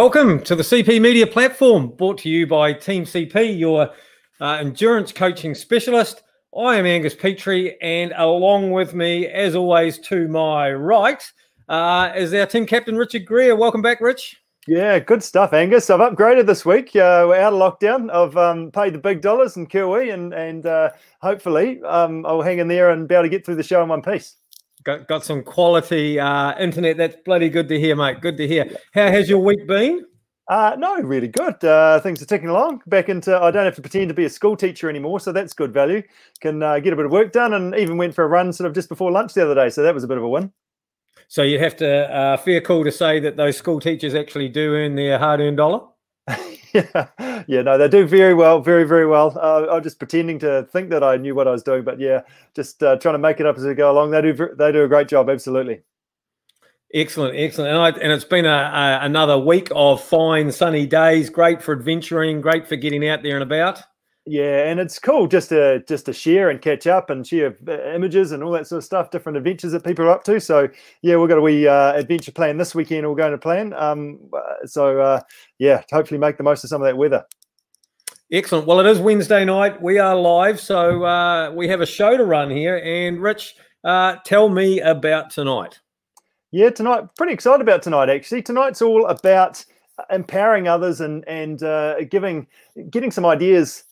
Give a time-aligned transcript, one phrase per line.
[0.00, 3.90] Welcome to the CP Media platform, brought to you by Team CP, your
[4.40, 6.22] uh, endurance coaching specialist.
[6.56, 11.20] I am Angus Petrie, and along with me, as always, to my right,
[11.68, 13.56] uh, is our team captain, Richard Greer.
[13.56, 14.36] Welcome back, Rich.
[14.68, 15.90] Yeah, good stuff, Angus.
[15.90, 16.94] I've upgraded this week.
[16.94, 18.08] Uh, we're out of lockdown.
[18.08, 20.90] I've um, paid the big dollars in Kiwi, and and uh,
[21.20, 23.88] hopefully um, I'll hang in there and be able to get through the show in
[23.88, 24.36] one piece.
[24.88, 26.96] Got, got some quality uh, internet.
[26.96, 28.22] That's bloody good to hear, mate.
[28.22, 28.64] Good to hear.
[28.94, 30.06] How has your week been?
[30.48, 31.62] Uh, no, really good.
[31.62, 32.80] Uh, things are ticking along.
[32.86, 35.52] Back into, I don't have to pretend to be a school teacher anymore, so that's
[35.52, 36.02] good value.
[36.40, 38.66] Can uh, get a bit of work done, and even went for a run sort
[38.66, 40.50] of just before lunch the other day, so that was a bit of a win.
[41.26, 44.72] So you have to uh, fair call to say that those school teachers actually do
[44.74, 45.86] earn their hard-earned dollar.
[46.74, 49.36] yeah, yeah, no, they do very well, very, very well.
[49.40, 52.22] Uh, I'm just pretending to think that I knew what I was doing, but yeah,
[52.54, 54.10] just uh, trying to make it up as we go along.
[54.10, 55.82] They do, they do a great job, absolutely.
[56.92, 61.28] Excellent, excellent, and, I, and it's been a, a, another week of fine sunny days.
[61.28, 63.82] Great for adventuring, great for getting out there and about.
[64.30, 67.94] Yeah, and it's cool just to just to share and catch up and share uh,
[67.94, 70.38] images and all that sort of stuff, different adventures that people are up to.
[70.38, 70.68] So
[71.00, 73.08] yeah, we've got a wee uh, adventure plan this weekend.
[73.08, 73.72] We're going to plan.
[73.72, 75.20] Um, uh, so uh,
[75.58, 77.24] yeah, hopefully make the most of some of that weather.
[78.30, 78.66] Excellent.
[78.66, 79.80] Well, it is Wednesday night.
[79.80, 82.82] We are live, so uh, we have a show to run here.
[82.84, 85.80] And Rich, uh, tell me about tonight.
[86.50, 87.04] Yeah, tonight.
[87.16, 88.10] Pretty excited about tonight.
[88.10, 89.64] Actually, tonight's all about
[90.10, 91.60] empowering others and and
[92.10, 92.46] giving
[92.90, 93.84] getting some ideas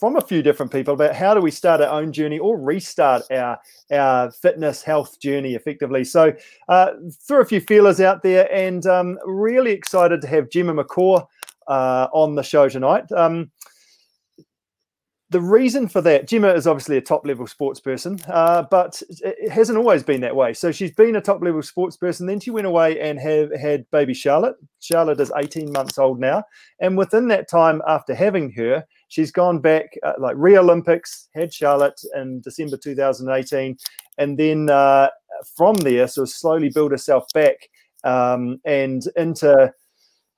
[0.00, 3.22] from a few different people about how do we start our own journey or restart
[3.30, 3.60] our
[3.92, 6.04] our fitness health journey effectively.
[6.04, 6.32] So
[6.70, 6.92] uh,
[7.28, 11.26] threw a few feelers out there, and um, really excited to have Gemma McCaw
[11.68, 13.12] uh, on the show tonight.
[13.12, 13.50] Um,
[15.30, 19.50] the reason for that, Gemma is obviously a top level sports person, uh, but it
[19.50, 20.52] hasn't always been that way.
[20.52, 22.26] So she's been a top level sports person.
[22.26, 24.56] Then she went away and have had baby Charlotte.
[24.80, 26.42] Charlotte is 18 months old now.
[26.80, 31.54] And within that time, after having her, she's gone back uh, like Rio Olympics, had
[31.54, 33.76] Charlotte in December 2018.
[34.18, 35.10] And then uh,
[35.56, 37.68] from there, sort of slowly build herself back
[38.02, 39.72] um, and into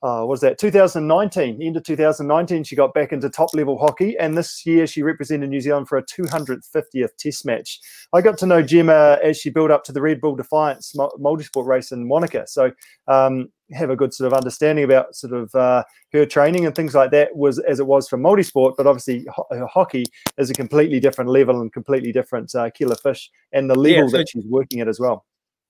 [0.02, 4.36] uh, was that 2019 end of 2019 she got back into top level hockey and
[4.36, 7.80] this year she represented new zealand for a 250th test match.
[8.12, 11.66] I got to know gemma as she built up to the red bull defiance multisport
[11.66, 12.72] race in wanaka so
[13.06, 16.94] um, have a good sort of understanding about sort of uh, her training and things
[16.94, 20.04] like that was as it was for multisport but obviously ho- hockey
[20.36, 24.08] is a completely different level and completely different uh, killer fish and the level yeah,
[24.08, 25.24] so, that she's working at as well.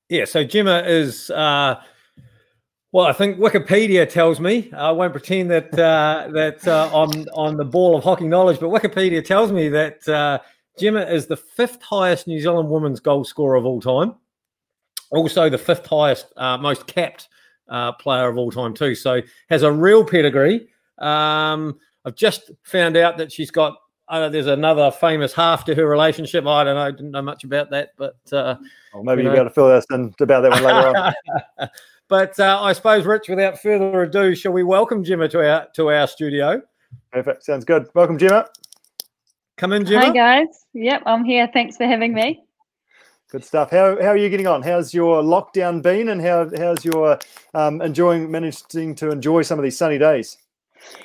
[0.08, 1.80] Yeah so gemma is uh
[2.92, 4.70] well, I think Wikipedia tells me.
[4.76, 8.68] I won't pretend that uh, that uh, I'm on the ball of hockey knowledge, but
[8.68, 10.40] Wikipedia tells me that uh,
[10.78, 14.14] Gemma is the fifth highest New Zealand women's goal scorer of all time.
[15.10, 17.28] Also, the fifth highest, uh, most capped
[17.68, 18.94] uh, player of all time too.
[18.94, 20.68] So has a real pedigree.
[20.98, 23.74] Um, I've just found out that she's got.
[24.06, 26.46] Uh, there's another famous half to her relationship.
[26.46, 26.90] I don't know.
[26.90, 28.58] Didn't know much about that, but well,
[29.02, 31.14] maybe you will be able to fill us in about that one later
[31.58, 31.68] on.
[32.12, 35.88] But uh, I suppose, Rich, without further ado, shall we welcome Gemma to our to
[35.88, 36.60] our studio?
[37.10, 37.42] Perfect.
[37.42, 37.86] Sounds good.
[37.94, 38.48] Welcome, Gemma.
[39.56, 40.04] Come in, Gemma.
[40.04, 40.66] Hi, guys.
[40.74, 41.48] Yep, I'm here.
[41.54, 42.44] Thanks for having me.
[43.30, 43.70] Good stuff.
[43.70, 44.60] How, how are you getting on?
[44.60, 47.18] How's your lockdown been, and how how's your
[47.54, 50.36] um, enjoying managing to enjoy some of these sunny days?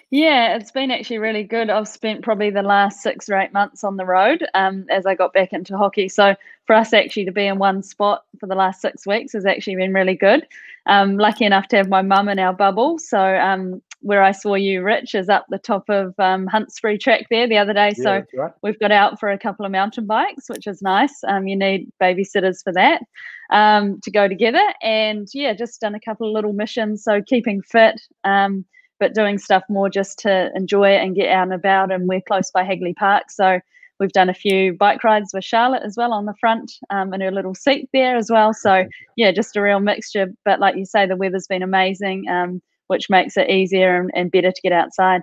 [0.10, 1.70] Yeah, it's been actually really good.
[1.70, 5.16] I've spent probably the last six or eight months on the road um, as I
[5.16, 6.08] got back into hockey.
[6.08, 9.46] So for us actually to be in one spot for the last six weeks has
[9.46, 10.48] actually been really good.
[10.86, 13.00] Um, lucky enough to have my mum in our bubble.
[13.00, 17.26] So um, where I saw you, Rich, is up the top of um, Huntsbury Track
[17.30, 17.94] there the other day.
[17.98, 18.54] Yeah, so right.
[18.62, 21.24] we've got out for a couple of mountain bikes, which is nice.
[21.28, 23.02] Um, you need babysitters for that
[23.50, 24.64] um, to go together.
[24.82, 27.04] And yeah, just done a couple of little missions.
[27.04, 28.00] So keeping fit.
[28.24, 28.66] Um,
[29.00, 31.92] but doing stuff more just to enjoy it and get out and about.
[31.92, 33.60] And we're close by Hagley Park, so
[34.00, 37.22] we've done a few bike rides with Charlotte as well on the front um, in
[37.22, 38.54] her little seat there as well.
[38.54, 38.86] So
[39.16, 40.28] yeah, just a real mixture.
[40.46, 44.32] But like you say, the weather's been amazing, um, which makes it easier and, and
[44.32, 45.22] better to get outside.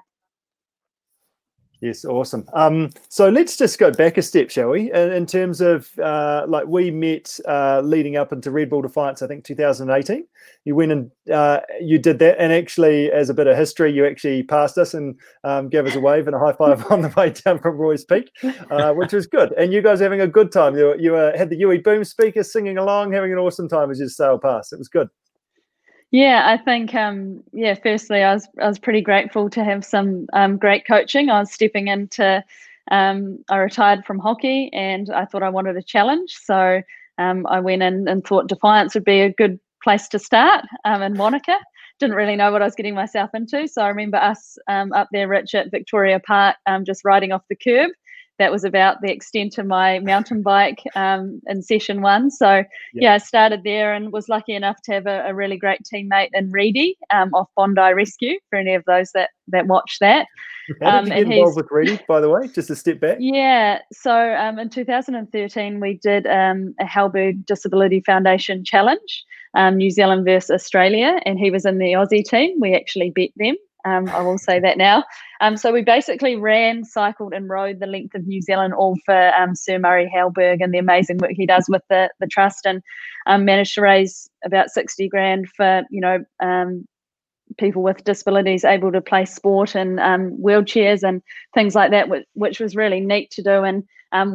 [1.81, 2.47] Yes, awesome.
[2.55, 4.91] Um, so let's just go back a step, shall we?
[4.93, 9.21] In, in terms of uh, like we met uh, leading up into Red Bull Defiance,
[9.21, 10.26] I think 2018.
[10.65, 14.06] You went and uh, you did that, and actually, as a bit of history, you
[14.06, 17.12] actually passed us and um, gave us a wave and a high five on the
[17.17, 18.31] way down from Roy's Peak,
[18.70, 19.53] uh, which was good.
[19.53, 20.77] And you guys having a good time.
[20.79, 24.09] You, you had the UE Boom speakers singing along, having an awesome time as you
[24.09, 24.73] sailed past.
[24.73, 25.09] It was good.
[26.15, 27.75] Yeah, I think um, yeah.
[27.75, 31.29] Firstly, I was I was pretty grateful to have some um, great coaching.
[31.29, 32.45] I was stepping into
[32.93, 36.33] um, I retired from hockey and I thought I wanted a challenge.
[36.41, 36.83] So
[37.19, 41.03] um, I went in and thought Defiance would be a good place to start um,
[41.03, 41.59] in Wanaka.
[41.99, 43.67] Didn't really know what I was getting myself into.
[43.67, 46.57] So I remember us um, up there, Rich, at Victoria Park,
[46.87, 47.91] just riding off the curb
[48.39, 52.31] that was about the extent of my mountain bike um, in session one.
[52.31, 52.67] So yep.
[52.95, 56.31] yeah, I started there and was lucky enough to have a, a really great teammate
[56.33, 60.27] in Reidy um, off Bondi Rescue for any of those that that watch that.
[60.83, 62.49] How did you um, get involved with Reidy, by the way?
[62.49, 63.19] Just a step back.
[63.21, 69.25] Yeah, so um, in 2013 we did um, a Halberg Disability Foundation challenge.
[69.57, 72.59] Um, New Zealand versus Australia, and he was in the Aussie team.
[72.61, 73.55] We actually beat them
[73.85, 75.05] um, I will say that now.
[75.41, 79.35] Um, so we basically ran, cycled, and rode the length of New Zealand, all for
[79.35, 82.83] um, Sir Murray Halberg and the amazing work he does with the the trust, and
[83.27, 86.87] um, managed to raise about sixty grand for you know um,
[87.59, 91.23] people with disabilities able to play sport and um, wheelchairs and
[91.53, 93.63] things like that, which, which, was really neat to do.
[93.63, 93.85] And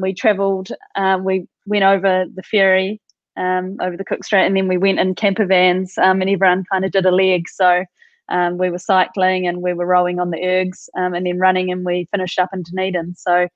[0.01, 3.01] we travelled, uh, we went over the ferry.
[3.35, 6.91] over the Cook Strait, and then we went in camper vans, and everyone kind of
[6.91, 7.49] did a leg.
[7.49, 7.83] So
[8.29, 11.71] um, we were cycling and we were rowing on the ergs um, and then running
[11.71, 13.15] and we finished up in Dunedin.
[13.15, 13.47] So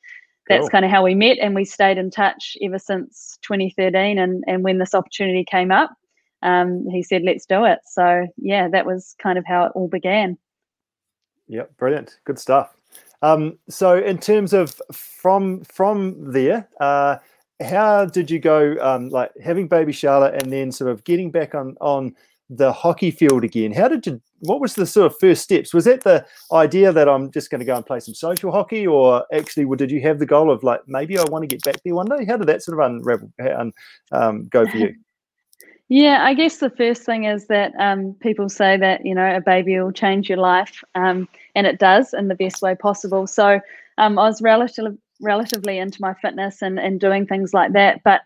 [0.50, 0.70] that's cool.
[0.70, 4.18] kind of how we met and we stayed in touch ever since 2013.
[4.18, 5.92] And, and when this opportunity came up,
[6.42, 7.80] um, he said, let's do it.
[7.86, 10.38] So yeah, that was kind of how it all began.
[11.48, 12.20] Yeah, brilliant.
[12.26, 12.76] Good stuff.
[13.22, 17.18] Um, so in terms of from from there, uh,
[17.62, 21.56] how did you go um, like having baby Charlotte and then sort of getting back
[21.56, 22.14] on on
[22.50, 23.72] the hockey field again.
[23.72, 24.22] How did you?
[24.44, 25.74] What was the sort of first steps?
[25.74, 28.86] Was that the idea that I'm just going to go and play some social hockey,
[28.86, 31.82] or actually, did you have the goal of like maybe I want to get back
[31.84, 32.26] there one day?
[32.26, 33.32] How did that sort of unravel
[34.12, 34.96] um, go for you?
[35.90, 39.42] Yeah, I guess the first thing is that um, people say that you know a
[39.42, 43.28] baby will change your life, um, and it does in the best way possible.
[43.28, 43.60] So
[43.98, 48.22] um, I was relatively relatively into my fitness and, and doing things like that, but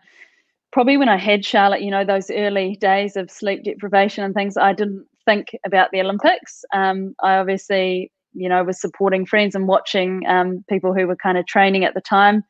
[0.72, 4.56] probably when I had Charlotte, you know, those early days of sleep deprivation and things,
[4.56, 6.64] I didn't think about the Olympics.
[6.72, 11.38] Um, I obviously, you know, was supporting friends and watching um, people who were kind
[11.38, 12.42] of training at the time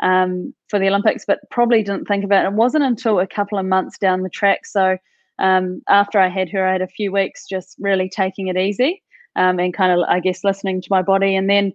[0.00, 2.48] um, for the Olympics, but probably didn't think about it.
[2.48, 4.66] It wasn't until a couple of months down the track.
[4.66, 4.98] So
[5.38, 9.02] um, after I had her, I had a few weeks just really taking it easy
[9.36, 11.36] um, and kind of, I guess, listening to my body.
[11.36, 11.72] And then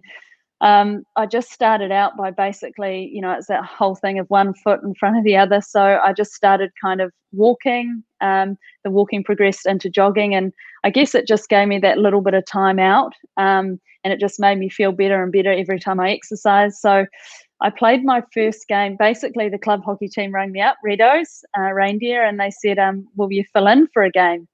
[0.60, 4.54] um, I just started out by basically, you know, it's that whole thing of one
[4.54, 5.60] foot in front of the other.
[5.60, 8.04] So I just started kind of walking.
[8.22, 10.52] Um, the walking progressed into jogging, and
[10.84, 14.20] I guess it just gave me that little bit of time out, um, and it
[14.20, 16.76] just made me feel better and better every time I exercised.
[16.76, 17.06] So
[17.60, 18.96] I played my first game.
[18.98, 23.06] Basically, the club hockey team rang me up, Redos uh, Reindeer, and they said, um,
[23.16, 24.48] "Will you fill in for a game?"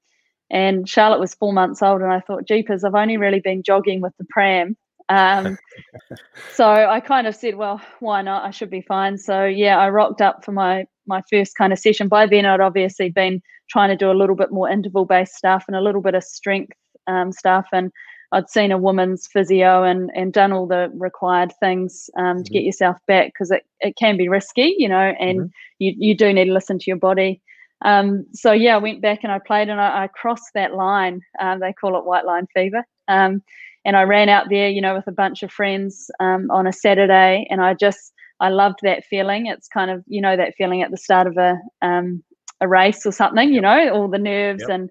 [0.50, 4.00] And Charlotte was four months old, and I thought, "Jeepers, I've only really been jogging
[4.00, 4.76] with the pram."
[5.09, 5.59] Um,
[6.53, 8.44] so I kind of said, well, why not?
[8.44, 9.19] I should be fine.
[9.19, 12.08] So yeah, I rocked up for my my first kind of session.
[12.08, 15.64] By then, I'd obviously been trying to do a little bit more interval based stuff
[15.66, 16.76] and a little bit of strength
[17.06, 17.90] um, stuff, and
[18.32, 22.43] I'd seen a woman's physio and and done all the required things um, mm-hmm.
[22.43, 25.49] to get yourself back because it, it can be risky, you know, and mm-hmm.
[25.78, 27.41] you you do need to listen to your body.
[27.84, 31.20] Um, so yeah, I went back and I played and I, I crossed that line.
[31.41, 32.84] Um, they call it white line fever.
[33.06, 33.43] Um,
[33.84, 36.72] and I ran out there, you know, with a bunch of friends um, on a
[36.72, 39.47] Saturday, and I just I loved that feeling.
[39.47, 42.23] It's kind of you know that feeling at the start of a um,
[42.61, 44.71] a race or something, you know, all the nerves yep.
[44.71, 44.91] and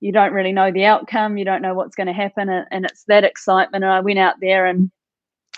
[0.00, 2.84] you don't really know the outcome, you don't know what's going to happen, and, and,
[2.84, 3.82] it's that excitement.
[3.82, 4.90] And I went out there and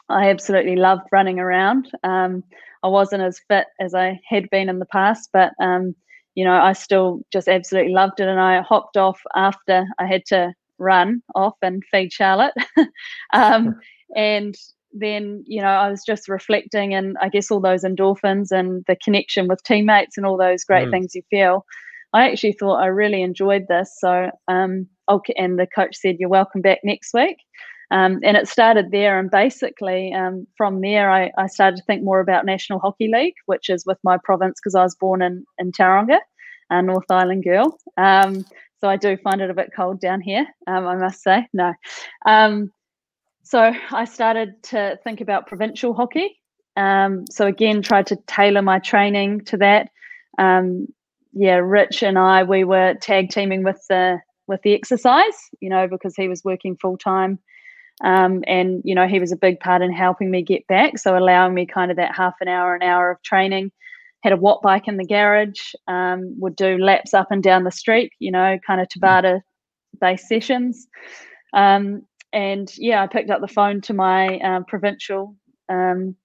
[0.09, 1.91] I absolutely loved running around.
[2.03, 2.43] Um,
[2.83, 5.95] I wasn't as fit as I had been in the past, but um,
[6.35, 8.29] you know, I still just absolutely loved it.
[8.29, 12.55] And I hopped off after I had to run off and feed Charlotte.
[13.35, 13.79] um,
[14.17, 14.57] and
[14.92, 18.97] then, you know, I was just reflecting and I guess all those endorphins and the
[18.97, 20.90] connection with teammates and all those great mm.
[20.90, 21.64] things you feel.
[22.12, 23.94] I actually thought I really enjoyed this.
[23.99, 27.37] So, um, okay, and the coach said, You're welcome back next week.
[27.92, 29.18] Um, and it started there.
[29.18, 33.35] And basically, um, from there, I, I, started to think more about National Hockey League,
[33.47, 36.18] which is with my province because I was born in, in Tauranga,
[36.70, 37.76] a North Island girl.
[37.97, 38.44] Um,
[38.80, 41.47] so I do find it a bit cold down here, um, I must say.
[41.52, 41.75] No.
[43.42, 46.38] So I started to think about provincial hockey.
[46.76, 49.90] Um, so again, tried to tailor my training to that.
[50.38, 50.87] Um,
[51.32, 55.87] yeah, Rich and I, we were tag teaming with the with the exercise, you know,
[55.87, 57.38] because he was working full time.
[58.02, 61.18] Um, and you know he was a big part in helping me get back so
[61.18, 63.70] allowing me kind of that half an hour an hour of training
[64.23, 67.70] had a watt bike in the garage, um, would do laps up and down the
[67.70, 69.40] street, you know, kind of Tabata
[70.00, 70.87] based sessions.
[71.54, 72.02] Um,
[72.33, 75.37] and yeah, I picked up the phone to my um, provincial
[75.69, 76.17] um,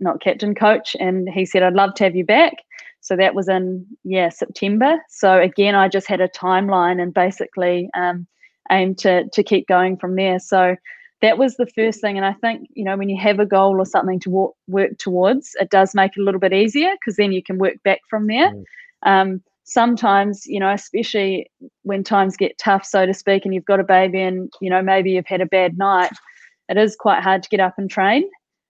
[0.00, 2.54] not captain, coach, and he said, I'd love to have you back.
[3.00, 4.96] So that was in, yeah, September.
[5.08, 8.26] So again, I just had a timeline and basically um,
[8.70, 10.38] aimed to, to keep going from there.
[10.38, 10.76] So
[11.20, 12.16] that was the first thing.
[12.16, 15.56] And I think, you know, when you have a goal or something to work towards,
[15.60, 18.26] it does make it a little bit easier because then you can work back from
[18.26, 18.52] there.
[18.52, 18.64] Mm.
[19.04, 21.50] Um, sometimes, you know, especially
[21.82, 24.82] when times get tough, so to speak, and you've got a baby and, you know,
[24.82, 26.12] maybe you've had a bad night,
[26.68, 28.28] it is quite hard to get up and train.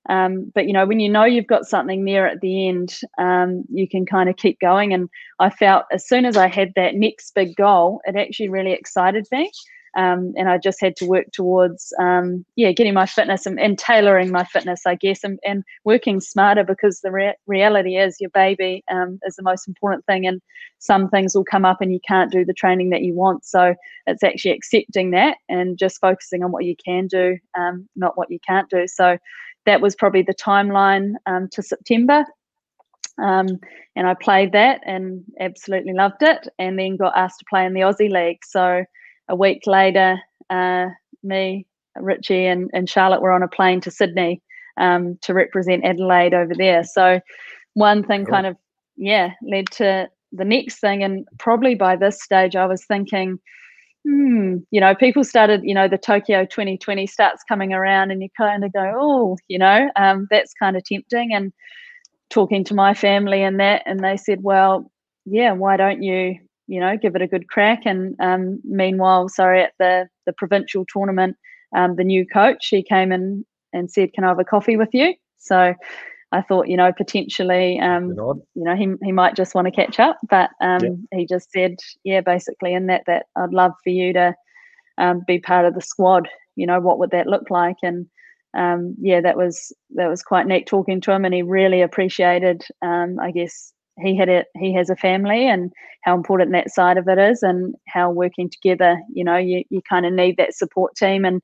[0.08, 3.64] Um, but you know, when you know you've got something there at the end, um,
[3.72, 4.92] you can kind of keep going.
[4.92, 5.08] And
[5.38, 9.26] I felt as soon as I had that next big goal, it actually really excited
[9.30, 9.50] me.
[9.96, 13.78] Um, and I just had to work towards, um, yeah, getting my fitness and, and,
[13.78, 18.30] tailoring my fitness, I guess, and, and working smarter because the re- reality is your
[18.30, 20.40] baby um, is the most important thing, and
[20.78, 23.44] some things will come up and you can't do the training that you want.
[23.44, 23.74] So
[24.06, 28.30] it's actually accepting that and just focusing on what you can do, um, not what
[28.30, 28.86] you can't do.
[28.86, 29.18] So
[29.66, 32.24] that was probably the timeline um, to September.
[33.22, 33.60] Um,
[33.94, 37.74] and I played that and absolutely loved it, and then got asked to play in
[37.74, 38.40] the Aussie League.
[38.44, 38.84] So
[39.28, 40.86] a week later, uh,
[41.22, 44.42] me, Richie, and, and Charlotte were on a plane to Sydney
[44.78, 46.84] um, to represent Adelaide over there.
[46.84, 47.20] So
[47.74, 48.34] one thing cool.
[48.34, 48.56] kind of,
[48.96, 51.02] yeah, led to the next thing.
[51.02, 53.38] And probably by this stage, I was thinking,
[54.06, 58.28] hmm, you know, people started, you know, the Tokyo 2020 starts coming around and you
[58.36, 61.32] kind of go, oh, you know, um, that's kind of tempting.
[61.32, 61.52] And
[62.30, 64.90] talking to my family and that, and they said, well,
[65.24, 66.36] yeah, why don't you,
[66.72, 67.82] you know, give it a good crack?
[67.84, 71.36] And um, meanwhile, sorry, at the, the provincial tournament,
[71.76, 74.88] um, the new coach, he came in and said, can I have a coffee with
[74.94, 75.14] you?
[75.36, 75.74] So
[76.32, 78.14] I thought, you know, potentially, um,
[78.54, 81.18] you know, he, he might just want to catch up, but um, yeah.
[81.18, 84.34] he just said, yeah, basically in that, that I'd love for you to
[84.96, 86.26] um, be part of the squad.
[86.56, 87.76] You know, what would that look like?
[87.82, 88.06] And
[88.56, 92.62] um, yeah, that was that was quite neat talking to him, and he really appreciated.
[92.82, 93.72] Um, I guess
[94.02, 94.48] he had it.
[94.56, 98.50] He has a family, and how important that side of it is, and how working
[98.50, 99.00] together.
[99.12, 101.40] You know, you you kind of need that support team, and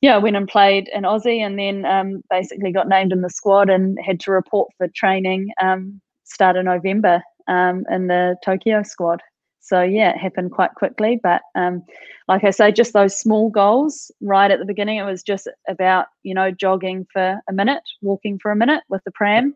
[0.00, 3.28] yeah, I went and played in Aussie and then um, basically got named in the
[3.28, 8.82] squad and had to report for training um, start of November um, in the Tokyo
[8.82, 9.20] squad.
[9.60, 11.20] So yeah, it happened quite quickly.
[11.22, 11.82] But um,
[12.28, 16.06] like I say, just those small goals right at the beginning, it was just about,
[16.22, 19.54] you know, jogging for a minute, walking for a minute with the pram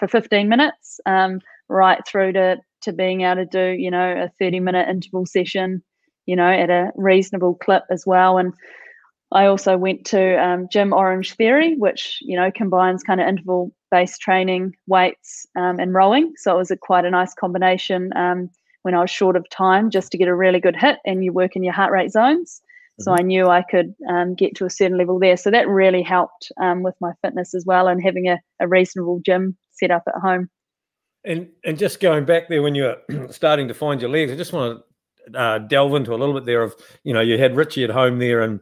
[0.00, 4.30] for 15 minutes, um, right through to, to being able to do, you know, a
[4.38, 5.82] 30 minute interval session,
[6.26, 8.38] you know, at a reasonable clip as well.
[8.38, 8.54] And
[9.34, 13.72] I also went to um, Gym Orange Theory, which you know combines kind of interval
[13.90, 16.32] based training, weights, um, and rowing.
[16.36, 18.48] So it was a, quite a nice combination um,
[18.82, 21.32] when I was short of time, just to get a really good hit, and you
[21.32, 22.60] work in your heart rate zones.
[22.60, 23.02] Mm-hmm.
[23.02, 25.36] So I knew I could um, get to a certain level there.
[25.36, 29.20] So that really helped um, with my fitness as well, and having a, a reasonable
[29.26, 30.48] gym set up at home.
[31.24, 32.96] And and just going back there when you're
[33.30, 34.82] starting to find your legs, I just want
[35.32, 37.90] to uh, delve into a little bit there of you know you had Richie at
[37.90, 38.60] home there and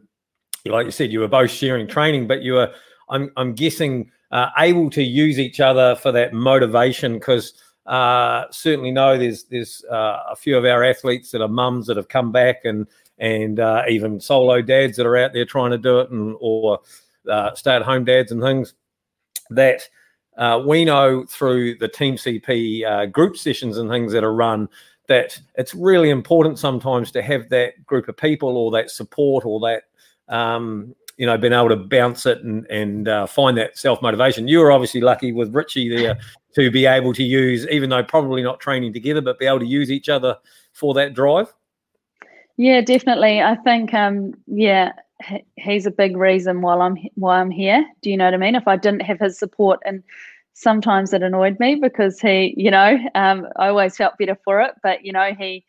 [0.65, 2.73] like you said, you were both sharing training, but you were,
[3.09, 7.53] I'm, I'm guessing, uh, able to use each other for that motivation because
[7.85, 11.97] uh, certainly know there's there's uh, a few of our athletes that are mums that
[11.97, 12.87] have come back and
[13.19, 16.79] and uh, even solo dads that are out there trying to do it and or
[17.29, 18.73] uh, stay at home dads and things.
[19.51, 19.81] That
[20.37, 24.69] uh, we know through the Team CP group sessions and things that are run
[25.07, 29.59] that it's really important sometimes to have that group of people or that support or
[29.59, 29.83] that
[30.29, 34.47] um, you know, being able to bounce it and and uh, find that self motivation.
[34.47, 36.17] You were obviously lucky with Richie there
[36.55, 39.65] to be able to use, even though probably not training together, but be able to
[39.65, 40.37] use each other
[40.71, 41.53] for that drive.
[42.57, 43.41] Yeah, definitely.
[43.41, 44.91] I think, um, yeah,
[45.55, 47.85] he's a big reason why I'm why I'm here.
[48.01, 48.55] Do you know what I mean?
[48.55, 50.03] If I didn't have his support, and
[50.53, 54.73] sometimes it annoyed me because he, you know, um, I always felt better for it,
[54.83, 55.65] but you know, he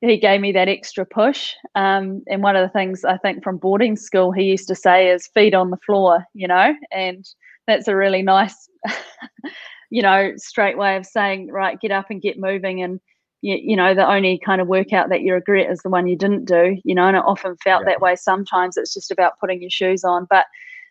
[0.00, 1.54] he gave me that extra push.
[1.76, 5.08] Um, and one of the things I think from boarding school he used to say
[5.08, 7.24] is feet on the floor, you know, and
[7.68, 8.68] that's a really nice,
[9.90, 12.82] you know, straight way of saying, right, get up and get moving.
[12.82, 13.00] And,
[13.42, 16.16] you, you know, the only kind of workout that you regret is the one you
[16.16, 17.92] didn't do, you know, and it often felt yeah.
[17.92, 18.16] that way.
[18.16, 20.26] Sometimes it's just about putting your shoes on.
[20.30, 20.46] But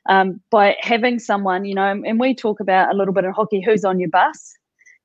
[0.10, 3.62] um, by having someone, you know, and we talk about a little bit of hockey,
[3.62, 4.53] who's on your bus,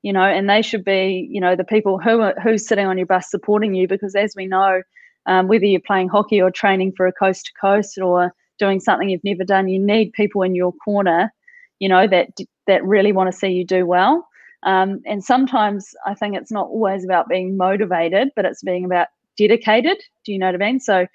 [0.03, 2.97] you know, and they should be, you know, the people who are who's sitting on
[2.97, 4.81] your bus supporting you because as we know,
[5.25, 9.09] um, whether you're playing hockey or training for a coast to coast or doing something
[9.09, 11.31] you've never done, you need people in your corner,
[11.79, 12.29] you know, that
[12.65, 14.27] that really want to see you do well.
[14.63, 19.07] Um, and sometimes I think it's not always about being motivated, but it's being about
[19.37, 19.97] dedicated.
[20.25, 20.79] Do you know what I mean?
[20.79, 21.07] So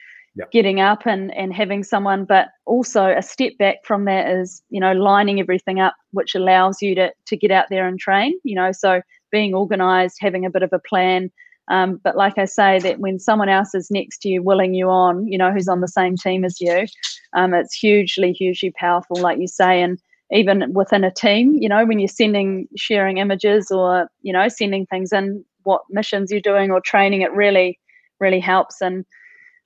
[0.51, 4.81] getting up and and having someone but also a step back from that is you
[4.81, 8.55] know lining everything up which allows you to to get out there and train you
[8.55, 11.31] know so being organized having a bit of a plan
[11.69, 14.89] um, but like I say, that when someone else is next to you, willing you
[14.89, 16.87] on, you know, who's on the same team as you,
[17.35, 19.81] um, it's hugely, hugely powerful, like you say.
[19.81, 19.99] And
[20.33, 24.87] even within a team, you know, when you're sending, sharing images or, you know, sending
[24.87, 27.79] things in, what missions you're doing or training, it really,
[28.19, 28.81] really helps.
[28.81, 29.05] And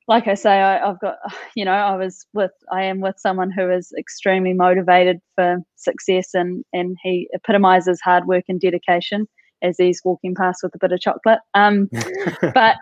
[0.08, 1.16] like I say, I, have got,
[1.54, 6.34] you know, I was with, I am with someone who is extremely motivated for success
[6.34, 9.26] and, and he epitomizes hard work and dedication
[9.62, 11.40] as he's walking past with a bit of chocolate.
[11.54, 11.88] Um,
[12.54, 12.76] but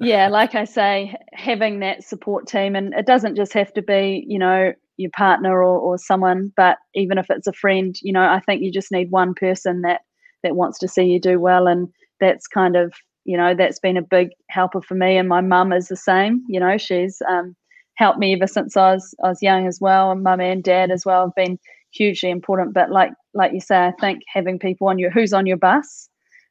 [0.00, 4.24] yeah, like I say, having that support team, and it doesn't just have to be,
[4.26, 8.22] you know, your partner or, or someone, but even if it's a friend, you know,
[8.22, 10.02] I think you just need one person that
[10.42, 11.88] that wants to see you do well, and
[12.20, 12.92] that's kind of,
[13.24, 15.16] you know, that's been a big helper for me.
[15.16, 16.44] And my mum is the same.
[16.48, 17.56] You know, she's um,
[17.96, 20.90] helped me ever since I was I was young as well, and mum and dad
[20.90, 21.58] as well have been
[21.92, 22.74] hugely important.
[22.74, 26.08] But like like you say, I think having people on your who's on your bus.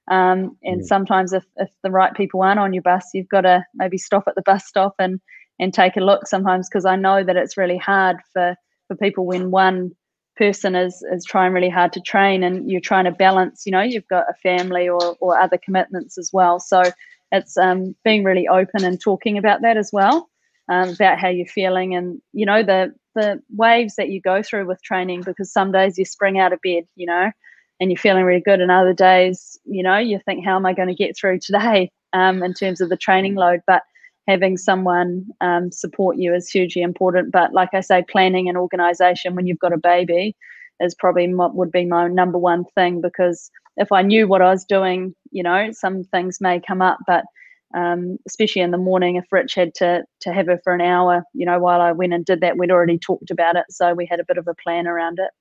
[0.10, 0.86] Um, and mm.
[0.86, 4.24] sometimes if, if the right people aren't on your bus, you've got to maybe stop
[4.28, 5.20] at the bus stop and
[5.60, 8.56] and take a look sometimes because I know that it's really hard for
[8.88, 9.92] for people when one
[10.36, 13.82] person is is trying really hard to train and you're trying to balance you know
[13.82, 16.82] you've got a family or or other commitments as well so
[17.32, 20.28] it's um, being really open and talking about that as well
[20.70, 24.66] um, about how you're feeling and you know the the waves that you go through
[24.66, 27.32] with training because some days you spring out of bed, you know,
[27.84, 30.74] and you're feeling really good, and other days, you know, you think, how am I
[30.74, 33.60] going to get through today um, in terms of the training load?
[33.68, 33.84] But
[34.28, 37.34] having someone um, support you is hugely important.
[37.34, 40.36] But like I say, planning and organization when you've got a baby
[40.80, 44.50] is probably what would be my number one thing because if I knew what I
[44.50, 47.26] was doing, you know, some things may come up, but
[47.76, 51.24] um, especially in the morning if Rich had to to have her for an hour,
[51.34, 54.06] you know, while I went and did that, we'd already talked about it, so we
[54.06, 55.32] had a bit of a plan around it.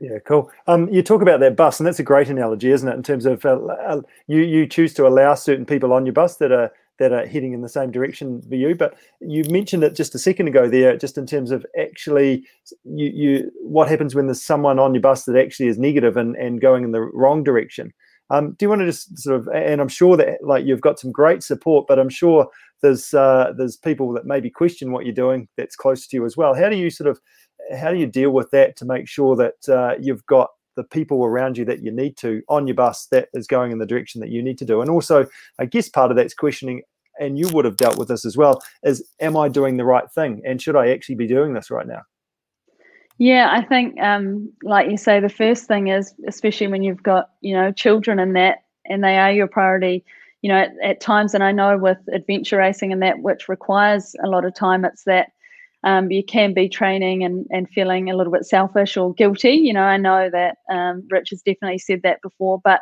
[0.00, 0.50] Yeah, cool.
[0.66, 2.94] Um, you talk about that bus, and that's a great analogy, isn't it?
[2.94, 6.36] In terms of uh, uh, you you choose to allow certain people on your bus
[6.36, 8.74] that are that are heading in the same direction for you.
[8.74, 12.46] But you mentioned it just a second ago there, just in terms of actually
[12.84, 16.34] you you what happens when there's someone on your bus that actually is negative and
[16.36, 17.92] and going in the wrong direction.
[18.30, 21.00] Um, do you want to just sort of, and I'm sure that like you've got
[21.00, 22.48] some great support, but I'm sure
[22.80, 26.36] there's uh, there's people that maybe question what you're doing that's close to you as
[26.36, 26.54] well.
[26.54, 27.18] How do you sort of,
[27.76, 31.24] how do you deal with that to make sure that uh, you've got the people
[31.24, 34.20] around you that you need to on your bus that is going in the direction
[34.20, 34.80] that you need to do?
[34.80, 35.26] And also,
[35.58, 36.82] I guess part of that's questioning,
[37.18, 40.10] and you would have dealt with this as well, is am I doing the right
[40.10, 42.02] thing, and should I actually be doing this right now?
[43.18, 47.30] Yeah, I think, um, like you say, the first thing is, especially when you've got,
[47.42, 50.04] you know, children in that, and they are your priority.
[50.42, 54.16] You know, at, at times, and I know with adventure racing and that, which requires
[54.24, 55.32] a lot of time, it's that
[55.84, 59.52] um, you can be training and, and feeling a little bit selfish or guilty.
[59.52, 62.80] You know, I know that um, Rich has definitely said that before, but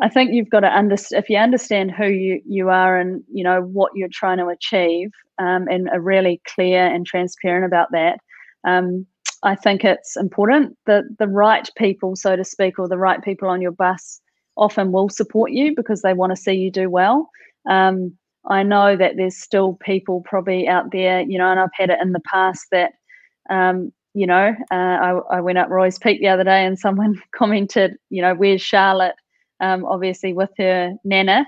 [0.00, 3.44] I think you've got to understand if you understand who you, you are and you
[3.44, 8.18] know what you're trying to achieve, um, and are really clear and transparent about that.
[8.66, 9.06] Um,
[9.44, 13.48] I think it's important that the right people, so to speak, or the right people
[13.48, 14.20] on your bus
[14.56, 17.28] often will support you because they want to see you do well.
[17.68, 21.90] Um, I know that there's still people probably out there, you know, and I've had
[21.90, 22.92] it in the past that,
[23.48, 27.20] um, you know, uh, I, I, went up Roy's Peak the other day and someone
[27.34, 29.14] commented, you know, where's Charlotte?
[29.60, 31.46] Um, obviously with her nana.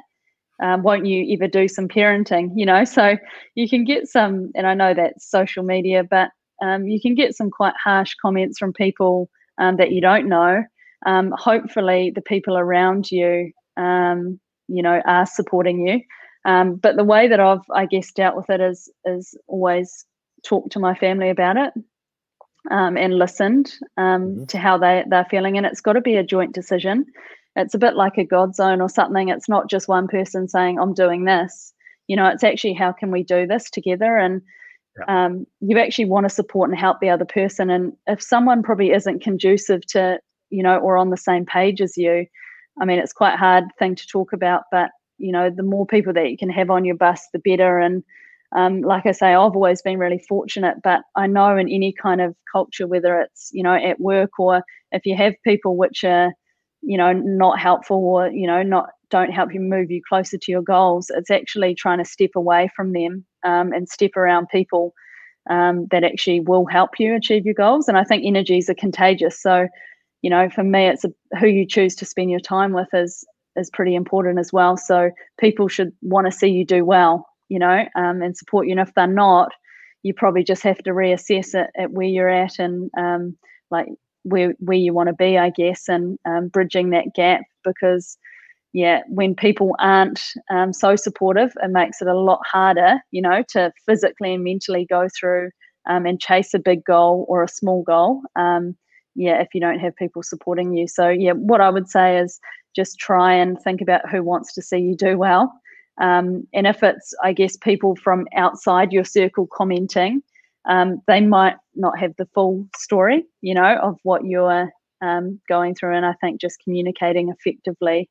[0.62, 2.50] Um, won't you ever do some parenting?
[2.54, 3.18] You know, so
[3.56, 6.30] you can get some, and I know that's social media, but
[6.62, 9.28] um, you can get some quite harsh comments from people
[9.58, 10.64] um, that you don't know.
[11.04, 16.00] Um, hopefully, the people around you, you know, are supporting you.
[16.46, 20.06] Um, but the way that I've, I guess, dealt with it is is always
[20.44, 21.72] talk to my family about it
[22.70, 24.44] um, and listened mm-hmm.
[24.44, 27.04] to how they they're feeling, and it's got to be a joint decision.
[27.56, 29.28] It's a bit like a GODZone or something.
[29.28, 31.74] It's not just one person saying, "I'm doing this."
[32.06, 34.40] You know, it's actually how can we do this together and
[34.98, 35.26] yeah.
[35.26, 37.70] um, you actually want to support and help the other person.
[37.70, 41.96] And if someone probably isn't conducive to, you know, or on the same page as
[41.96, 42.26] you,
[42.80, 45.86] I mean, it's quite a hard thing to talk about, but, you know, the more
[45.86, 47.78] people that you can have on your bus, the better.
[47.78, 48.02] And
[48.54, 52.20] um, like I say, I've always been really fortunate, but I know in any kind
[52.20, 56.32] of culture, whether it's, you know, at work or if you have people which are,
[56.82, 60.52] you know, not helpful or, you know, not don't help you move you closer to
[60.52, 61.10] your goals.
[61.14, 64.92] It's actually trying to step away from them um, and step around people
[65.48, 67.88] um, that actually will help you achieve your goals.
[67.88, 69.40] And I think energies are contagious.
[69.40, 69.68] So,
[70.22, 73.24] you know, for me, it's a, who you choose to spend your time with is
[73.56, 74.76] is pretty important as well.
[74.76, 77.26] So people should want to see you do well.
[77.48, 78.72] you know, um, and support you.
[78.72, 79.50] And if they're not,
[80.02, 83.36] you probably just have to reassess it at where you're at and um,
[83.70, 83.86] like
[84.22, 88.16] where where you want to be, I guess, and um, bridging that gap because
[88.72, 93.42] yeah, when people aren't um, so supportive, it makes it a lot harder, you know,
[93.50, 95.50] to physically and mentally go through
[95.88, 98.20] um, and chase a big goal or a small goal.
[98.36, 98.76] Um,
[99.16, 100.86] yeah, if you don't have people supporting you.
[100.86, 102.38] So yeah, what I would say is
[102.74, 105.52] just try and think about who wants to see you do well.
[106.00, 110.22] Um, and if it's, I guess, people from outside your circle commenting,
[110.68, 115.74] um, they might not have the full story, you know, of what you're um, going
[115.74, 115.96] through.
[115.96, 118.10] And I think just communicating effectively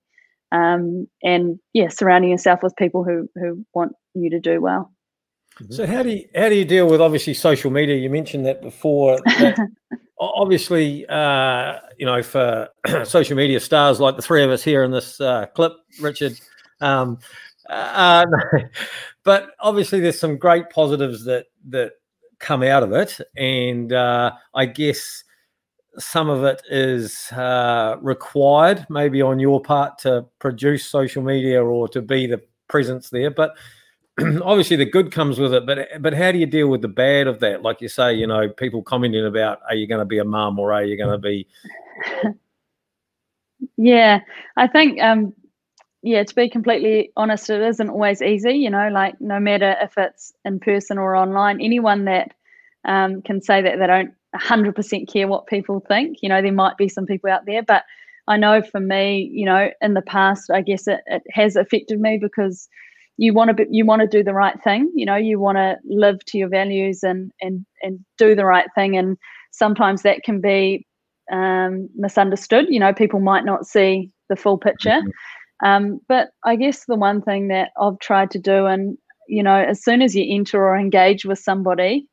[0.52, 4.92] um, and yeah, surrounding yourself with people who who want you to do well.
[5.70, 7.96] So how do you how do you deal with obviously social media?
[7.96, 9.20] You mentioned that before.
[9.40, 9.58] That
[10.20, 12.70] obviously, uh, you know, for
[13.04, 16.40] social media stars like the three of us here in this uh, clip, Richard.
[16.82, 17.20] Um,
[17.70, 18.26] uh,
[19.24, 21.94] but obviously, there's some great positives that that
[22.40, 25.24] come out of it, and uh, I guess
[25.98, 31.88] some of it is uh, required, maybe on your part, to produce social media or
[31.90, 33.32] to be the presence there.
[33.32, 33.56] But
[34.44, 35.66] obviously, the good comes with it.
[35.66, 37.62] But but how do you deal with the bad of that?
[37.62, 40.60] Like you say, you know, people commenting about, are you going to be a mum
[40.60, 41.48] or are you going to be?
[43.78, 44.20] yeah,
[44.56, 45.02] I think.
[45.02, 45.34] Um,
[46.02, 48.54] yeah, to be completely honest, it isn't always easy.
[48.54, 52.32] You know, like no matter if it's in person or online, anyone that
[52.86, 56.20] um, can say that they don't 100% care what people think.
[56.22, 57.84] You know, there might be some people out there, but
[58.28, 62.00] I know for me, you know, in the past, I guess it, it has affected
[62.00, 62.70] me because
[63.18, 64.92] you want to be, you want to do the right thing.
[64.96, 68.68] You know, you want to live to your values and and and do the right
[68.76, 68.98] thing.
[68.98, 69.18] And
[69.52, 70.86] sometimes that can be
[71.32, 72.66] um, misunderstood.
[72.70, 74.90] You know, people might not see the full picture.
[75.02, 75.66] Mm-hmm.
[75.66, 78.98] Um, but I guess the one thing that I've tried to do, and
[79.28, 82.08] you know, as soon as you enter or engage with somebody,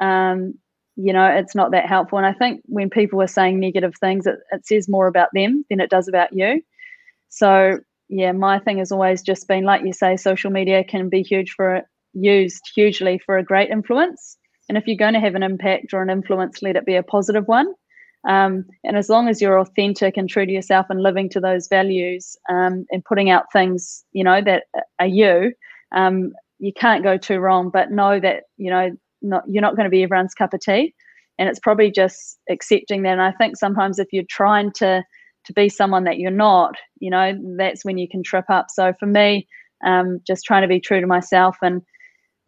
[0.00, 0.54] um,
[0.98, 4.26] you know it's not that helpful and i think when people are saying negative things
[4.26, 6.60] it, it says more about them than it does about you
[7.28, 7.78] so
[8.08, 11.52] yeah my thing has always just been like you say social media can be huge
[11.52, 14.36] for used hugely for a great influence.
[14.68, 17.02] And if you're going to have an impact or an influence let it be a
[17.02, 17.72] positive one.
[18.28, 21.68] Um, and as long as you're authentic and true to yourself and living to those
[21.68, 24.64] values um, and putting out things you know that
[24.98, 25.52] are you
[25.94, 28.90] um, you can't go too wrong but know that you know
[29.22, 30.94] not you're not going to be everyone's cup of tea.
[31.38, 33.12] And it's probably just accepting that.
[33.12, 35.04] And i think sometimes if you're trying to
[35.48, 38.66] to be someone that you're not you know that's when you can trip up.
[38.70, 39.48] So for me
[39.84, 41.82] um, just trying to be true to myself and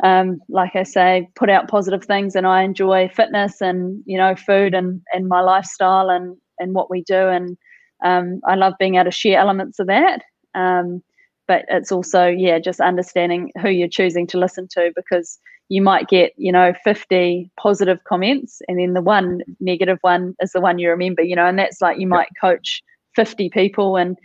[0.02, 4.34] um, like i say put out positive things and i enjoy fitness and you know
[4.34, 7.28] food and and my lifestyle and and what we do.
[7.28, 7.56] And
[8.04, 10.22] um, i love being able to share elements of that.
[10.54, 11.02] Um,
[11.48, 16.08] but it's also yeah just understanding who you're choosing to listen to because you might
[16.08, 20.78] get you know 50 positive comments and then the one negative one is the one
[20.78, 22.82] you remember you know and that's like you might coach
[23.14, 24.16] 50 people and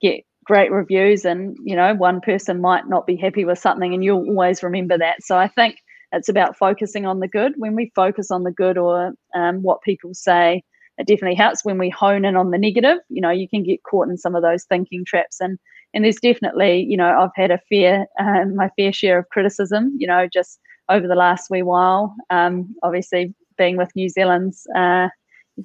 [0.00, 4.04] get great reviews and you know one person might not be happy with something and
[4.04, 5.22] you'll always remember that.
[5.22, 5.76] So i think
[6.12, 7.54] it's about focusing on the good.
[7.56, 10.62] When we focus on the good or um, what people say
[10.96, 11.64] it definitely helps.
[11.64, 14.34] When we hone in on the negative you know you can get caught in some
[14.34, 15.40] of those thinking traps.
[15.40, 15.58] And
[15.92, 19.94] and there's definitely you know i've had a fair um, my fair share of criticism
[19.96, 22.14] you know just over the last wee while.
[22.30, 25.08] Um, obviously, being with New Zealand's uh,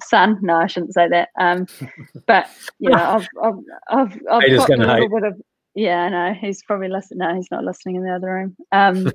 [0.02, 0.38] son.
[0.42, 1.30] No, I shouldn't say that.
[1.38, 1.66] Um,
[2.26, 2.48] but
[2.78, 3.54] you know, I've I've
[3.88, 5.10] I've, I've got a little hate.
[5.10, 5.40] bit of
[5.74, 6.08] yeah.
[6.08, 7.18] No, he's probably listening.
[7.18, 8.56] No, he's not listening in the other room.
[8.72, 9.10] Um,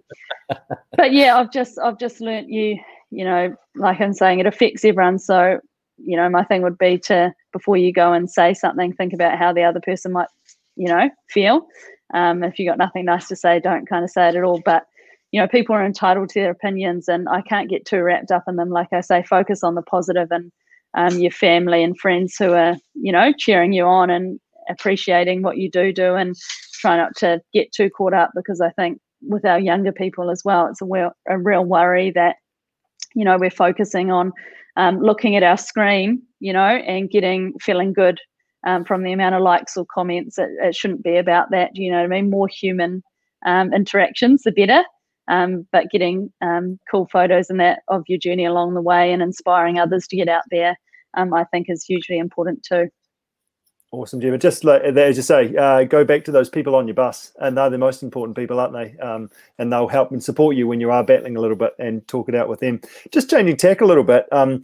[0.98, 2.80] but yeah, I've just I've just learnt you.
[3.12, 5.20] You know, like I'm saying, it affects everyone.
[5.20, 5.60] So
[5.98, 9.38] you know, my thing would be to before you go and say something, think about
[9.38, 10.28] how the other person might,
[10.76, 11.68] you know, feel.
[12.14, 14.62] Um, if you got nothing nice to say, don't kind of say it at all.
[14.64, 14.86] But
[15.32, 18.44] you know, people are entitled to their opinions, and I can't get too wrapped up
[18.48, 18.70] in them.
[18.70, 20.52] Like I say, focus on the positive and
[20.96, 25.58] um, your family and friends who are, you know, cheering you on and appreciating what
[25.58, 26.36] you do do, and
[26.74, 30.44] try not to get too caught up because I think with our younger people as
[30.44, 32.38] well, it's a real, a real worry that,
[33.14, 34.32] you know, we're focusing on
[34.78, 38.20] um, looking at our screen, you know, and getting feeling good
[38.66, 40.38] um, from the amount of likes or comments.
[40.38, 41.76] It, it, shouldn't be about that.
[41.76, 42.30] You know I mean?
[42.30, 43.04] More human
[43.46, 44.84] um, interactions, the better
[45.28, 49.22] um, but getting um, cool photos and that of your journey along the way and
[49.22, 50.78] inspiring others to get out there,
[51.16, 52.90] um, I think is hugely important too.
[53.92, 54.38] Awesome, Jim.
[54.40, 57.58] Just like as you say, uh, go back to those people on your bus, and
[57.58, 58.98] they're the most important people, aren't they?
[59.00, 62.06] Um, and they'll help and support you when you are battling a little bit, and
[62.08, 62.82] talk it out with them.
[63.12, 64.28] Just changing tack a little bit.
[64.32, 64.64] Um,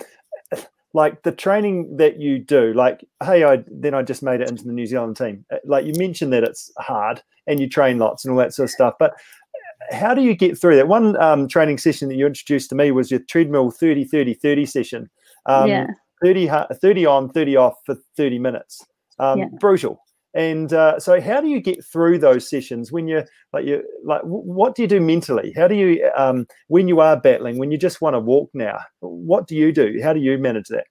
[0.94, 4.66] like the training that you do, like, hey, I then I just made it into
[4.66, 5.46] the New Zealand team.
[5.52, 8.66] Uh, like you mentioned that it's hard and you train lots and all that sort
[8.66, 9.14] of stuff, but
[9.92, 10.88] how do you get through that?
[10.88, 14.66] One um, training session that you introduced to me was your treadmill 30 30 30
[14.66, 15.10] session.
[15.46, 15.88] Um, yeah.
[16.22, 16.50] 30,
[16.82, 18.86] 30 on, 30 off for 30 minutes.
[19.20, 19.46] Um, yeah.
[19.60, 20.00] Brutal.
[20.34, 24.22] And uh, so, how do you get through those sessions when you're like you like?
[24.22, 25.52] What do you do mentally?
[25.58, 27.58] How do you um, when you are battling?
[27.58, 30.00] When you just want to walk now, what do you do?
[30.02, 30.86] How do you manage that?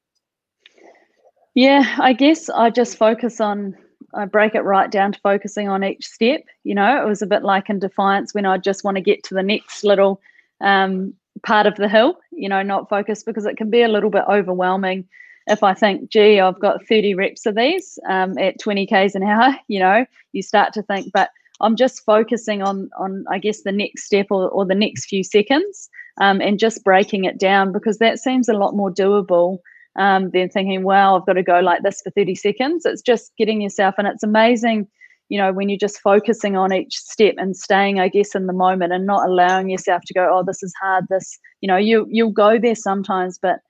[1.55, 3.75] Yeah, I guess I just focus on.
[4.13, 6.43] I break it right down to focusing on each step.
[6.65, 9.23] You know, it was a bit like in Defiance when I just want to get
[9.25, 10.21] to the next little
[10.61, 12.19] um, part of the hill.
[12.33, 15.09] You know, not focus because it can be a little bit overwhelming
[15.47, 19.25] if I think, gee, I've got 30 reps of these um, at 20 k's an
[19.25, 23.63] hour, you know, you start to think, but I'm just focusing on on I guess
[23.63, 27.71] the next step or, or the next few seconds um, and just breaking it down
[27.71, 29.59] because that seems a lot more doable
[29.97, 32.87] um, than thinking, wow, I've got to go like this for 30 seconds.
[32.87, 34.87] It's just getting yourself, and it's amazing,
[35.31, 38.53] you know, when you're just focusing on each step and staying, I guess, in the
[38.53, 41.07] moment and not allowing yourself to go, oh, this is hard.
[41.09, 43.61] This, you know, you you'll go there sometimes, but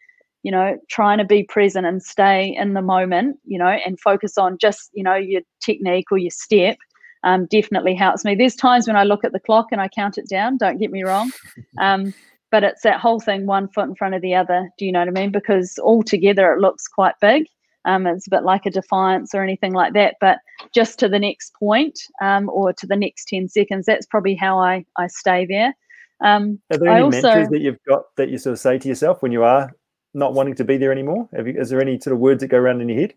[0.42, 4.38] you know trying to be present and stay in the moment you know and focus
[4.38, 6.78] on just you know your technique or your step
[7.24, 10.16] um, definitely helps me there's times when i look at the clock and i count
[10.16, 11.30] it down don't get me wrong
[11.78, 12.14] um,
[12.50, 15.00] but it's that whole thing one foot in front of the other do you know
[15.00, 17.44] what i mean because altogether it looks quite big
[17.84, 20.38] um, it's a bit like a defiance or anything like that but
[20.74, 24.58] just to the next point, um, or to the next 10 seconds that's probably how
[24.58, 25.74] i i stay there
[26.22, 28.88] um, Are there any also, mentors that you've got that you sort of say to
[28.88, 29.70] yourself when you are
[30.12, 31.28] not wanting to be there anymore?
[31.32, 33.14] You, is there any sort of words that go around in your head?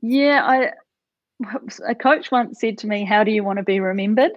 [0.00, 0.72] Yeah, I
[1.88, 4.32] a coach once said to me, "How do you want to be remembered?"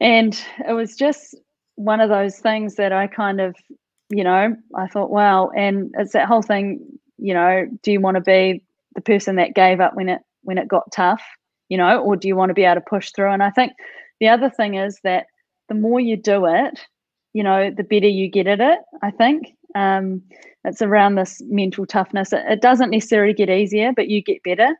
[0.00, 1.36] And it was just
[1.76, 3.56] one of those things that I kind of,
[4.10, 5.50] you know, I thought, wow.
[5.56, 6.80] And it's that whole thing,
[7.18, 10.58] you know, do you want to be the person that gave up when it when
[10.58, 11.22] it got tough,
[11.68, 13.30] you know, or do you want to be able to push through?
[13.30, 13.72] And I think
[14.20, 15.26] the other thing is that
[15.68, 16.78] the more you do it,
[17.32, 18.78] you know, the better you get at it.
[19.02, 20.22] I think um,
[20.64, 22.32] it's around this mental toughness.
[22.32, 24.74] It, it, doesn't necessarily get easier, but you get better.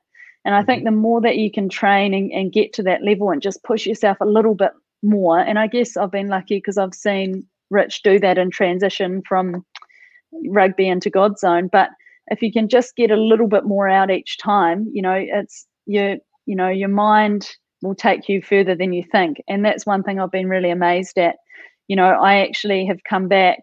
[0.45, 0.95] And I think mm-hmm.
[0.95, 3.87] the more that you can train and, and get to that level and just push
[3.87, 5.39] yourself a little bit more.
[5.39, 9.65] And I guess I've been lucky because I've seen Rich do that in transition from
[10.49, 11.71] rugby into GODZone.
[11.71, 11.91] But
[12.29, 15.67] if you can just get a little bit more out each time, you know, it's
[15.87, 17.51] your, you know, your mind
[17.83, 19.39] will take you further than you think.
[19.49, 21.37] And that's one thing I've been really amazed at.
[21.89, 23.59] You know, I actually have come back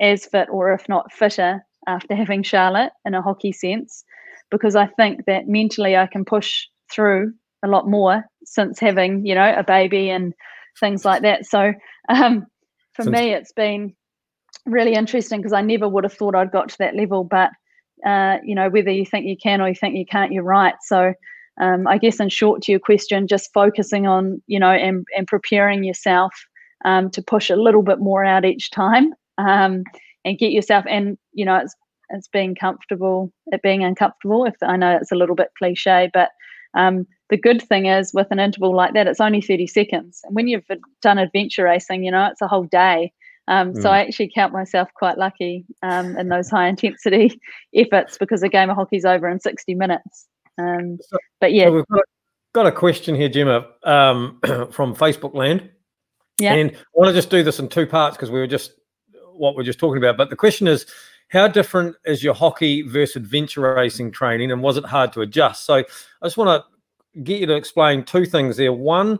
[0.00, 4.04] as fit or if not fitter after having Charlotte in a hockey sense,
[4.50, 7.32] because I think that mentally I can push through
[7.64, 10.32] a lot more since having, you know, a baby and
[10.78, 11.44] things like that.
[11.46, 11.72] So
[12.08, 12.46] um,
[12.94, 13.94] for since- me, it's been
[14.66, 17.24] really interesting because I never would have thought I'd got to that level.
[17.24, 17.50] But,
[18.06, 20.74] uh, you know, whether you think you can or you think you can't, you're right.
[20.82, 21.14] So
[21.60, 25.26] um, I guess in short to your question, just focusing on, you know, and, and
[25.26, 26.32] preparing yourself
[26.84, 29.84] um, to push a little bit more out each time um,
[30.24, 31.74] and get yourself and you know it's
[32.10, 36.30] it's being comfortable it being uncomfortable if i know it's a little bit cliche but
[36.74, 40.34] um, the good thing is with an interval like that it's only 30 seconds and
[40.34, 40.66] when you've
[41.02, 43.12] done adventure racing you know it's a whole day
[43.48, 43.82] um, mm.
[43.82, 47.40] so i actually count myself quite lucky um, in those high intensity
[47.74, 51.72] efforts because a game of hockey's over in 60 minutes um, so, but yeah so
[51.72, 52.04] we've got a,
[52.52, 54.38] got a question here gemma um,
[54.70, 55.68] from facebook land
[56.38, 58.72] yeah and i want to just do this in two parts because we were just
[59.38, 60.16] what we're just talking about.
[60.16, 60.86] But the question is,
[61.28, 65.64] how different is your hockey versus adventure racing training, and was it hard to adjust?
[65.64, 65.84] So I
[66.26, 68.72] just want to get you to explain two things there.
[68.72, 69.18] One,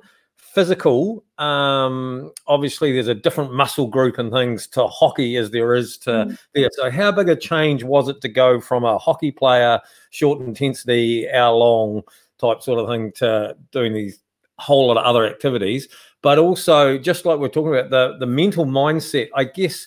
[0.52, 1.24] physical.
[1.38, 6.10] Um, obviously, there's a different muscle group and things to hockey as there is to
[6.10, 6.38] mm.
[6.54, 6.68] there.
[6.72, 9.80] So, how big a change was it to go from a hockey player,
[10.10, 12.02] short intensity, hour long
[12.38, 14.20] type sort of thing, to doing these
[14.58, 15.88] whole lot of other activities?
[16.22, 19.86] But also, just like we're talking about the the mental mindset, I guess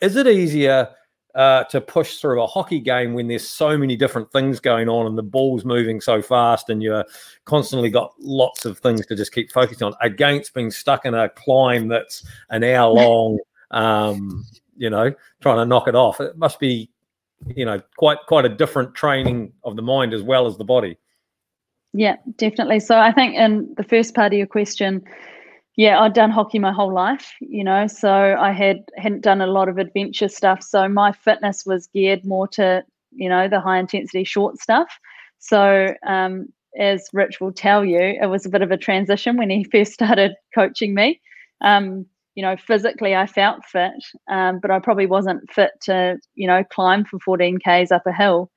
[0.00, 0.88] is it easier
[1.34, 5.06] uh, to push through a hockey game when there's so many different things going on
[5.06, 7.04] and the ball's moving so fast and you're
[7.44, 11.28] constantly got lots of things to just keep focusing on against being stuck in a
[11.30, 13.38] climb that's an hour long,
[13.70, 14.44] um,
[14.76, 16.20] you know, trying to knock it off?
[16.20, 16.90] It must be,
[17.54, 20.98] you know, quite quite a different training of the mind as well as the body.
[21.94, 22.80] Yeah, definitely.
[22.80, 25.04] So I think in the first part of your question,
[25.76, 29.46] yeah, I'd done hockey my whole life, you know, so I had hadn't done a
[29.46, 30.62] lot of adventure stuff.
[30.62, 34.88] So my fitness was geared more to, you know, the high intensity short stuff.
[35.38, 39.48] So um, as Rich will tell you, it was a bit of a transition when
[39.48, 41.20] he first started coaching me.
[41.62, 43.92] Um, you know, physically I felt fit,
[44.30, 48.12] um, but I probably wasn't fit to, you know, climb for 14 Ks up a
[48.12, 48.50] hill.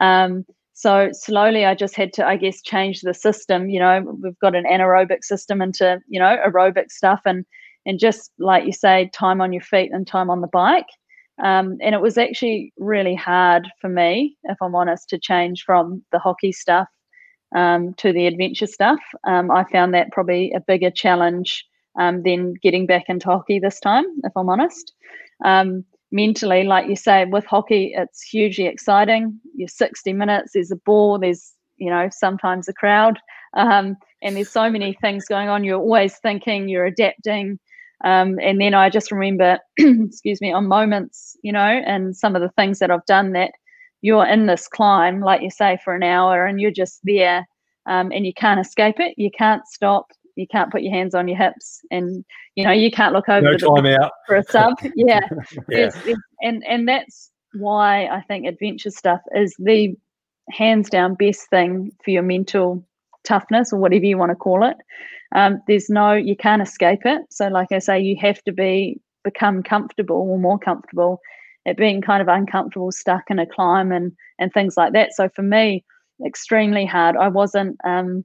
[0.00, 3.68] Um, so slowly I just had to, I guess, change the system.
[3.68, 7.44] You know, we've got an anaerobic system into, you know, aerobic stuff and
[7.84, 10.86] and just like you say, time on your feet and time on the bike.
[11.42, 16.04] Um, and it was actually really hard for me, if I'm honest, to change from
[16.12, 16.86] the hockey stuff
[17.56, 19.00] um, to the adventure stuff.
[19.26, 21.64] Um, I found that probably a bigger challenge
[21.98, 24.92] um, than getting back into hockey this time, if I'm honest.
[25.44, 29.40] Um, mentally, like you say, with hockey, it's hugely exciting.
[29.56, 33.18] You're 60 minutes, there's a ball, there's, you know, sometimes a crowd,
[33.56, 35.64] um, and there's so many things going on.
[35.64, 37.58] You're always thinking, you're adapting.
[38.04, 42.42] Um, and then I just remember, excuse me, on moments, you know, and some of
[42.42, 43.52] the things that I've done that
[44.02, 47.46] you're in this climb, like you say, for an hour and you're just there
[47.86, 49.14] um, and you can't escape it.
[49.16, 50.10] You can't stop.
[50.36, 53.42] You can't put your hands on your hips and, you know, you can't look over
[53.42, 54.12] no time out.
[54.26, 54.74] for a sub.
[54.96, 55.20] Yeah.
[55.68, 55.90] yeah.
[56.40, 59.94] and, and that's why I think adventure stuff is the
[60.50, 62.84] hands down best thing for your mental
[63.24, 64.76] toughness or whatever you want to call it.
[65.34, 67.22] Um, there's no, you can't escape it.
[67.30, 71.20] So, like I say, you have to be become comfortable or more comfortable
[71.66, 75.12] at being kind of uncomfortable, stuck in a climb and and things like that.
[75.12, 75.84] So for me,
[76.26, 77.16] extremely hard.
[77.16, 77.76] I wasn't.
[77.84, 78.24] Um,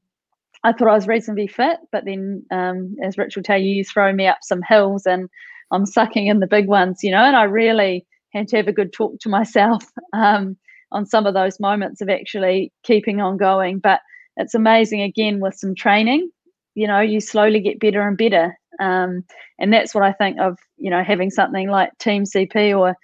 [0.67, 3.84] I thought I was reasonably fit, but then, um, as Rich will tell you, you
[3.84, 5.30] throw me up some hills and
[5.71, 7.23] I'm sucking in the big ones, you know.
[7.23, 10.58] And I really had to have a good talk to myself um,
[10.91, 13.80] on some of those moments of actually keeping on going.
[13.80, 14.01] But
[14.38, 16.30] it's amazing again with some training
[16.77, 19.23] you know you slowly get better and better um,
[19.60, 22.95] and that's what i think of you know having something like team cp or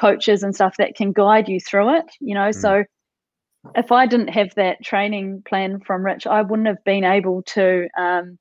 [0.00, 2.54] coaches and stuff that can guide you through it you know mm.
[2.54, 2.82] so
[3.76, 7.88] if i didn't have that training plan from rich i wouldn't have been able to
[7.98, 8.38] um,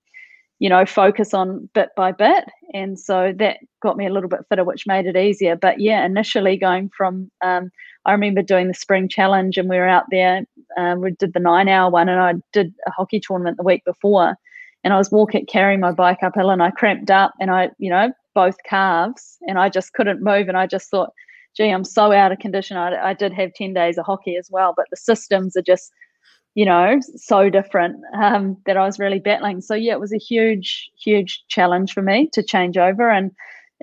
[0.59, 2.45] you know focus on bit by bit.
[2.73, 5.55] And so that got me a little bit fitter which made it easier.
[5.55, 7.69] But yeah initially going from um,
[8.05, 10.43] i remember doing the spring challenge and we were out there
[10.77, 13.83] uh, we did the nine hour one and i did a hockey tournament the week
[13.85, 14.35] before.
[14.83, 17.89] And I was walking, carrying my bike uphill, and I cramped up, and I, you
[17.89, 21.11] know, both calves, and I just couldn't move, and I just thought,
[21.57, 22.77] gee, I'm so out of condition.
[22.77, 25.91] I, I did have ten days of hockey as well, but the systems are just,
[26.55, 29.61] you know, so different um, that I was really battling.
[29.61, 33.31] So yeah, it was a huge, huge challenge for me to change over, and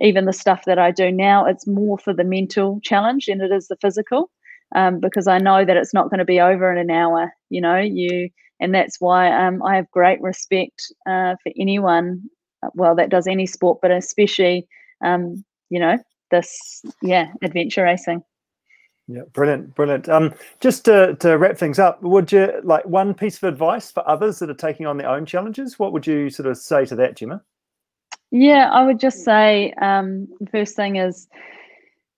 [0.01, 3.53] even the stuff that I do now, it's more for the mental challenge than it
[3.53, 4.31] is the physical.
[4.75, 7.33] Um, because I know that it's not going to be over in an hour.
[7.49, 12.23] You know, you and that's why um, I have great respect uh, for anyone,
[12.75, 14.67] well, that does any sport, but especially,
[15.05, 15.99] um, you know,
[16.35, 18.23] this, yeah, adventure racing.
[19.07, 20.09] Yeah, brilliant, brilliant.
[20.09, 24.07] Um, just to, to wrap things up, would you like one piece of advice for
[24.09, 25.79] others that are taking on their own challenges?
[25.79, 27.43] What would you sort of say to that, Gemma?
[28.31, 31.29] Yeah, I would just say um, the first thing is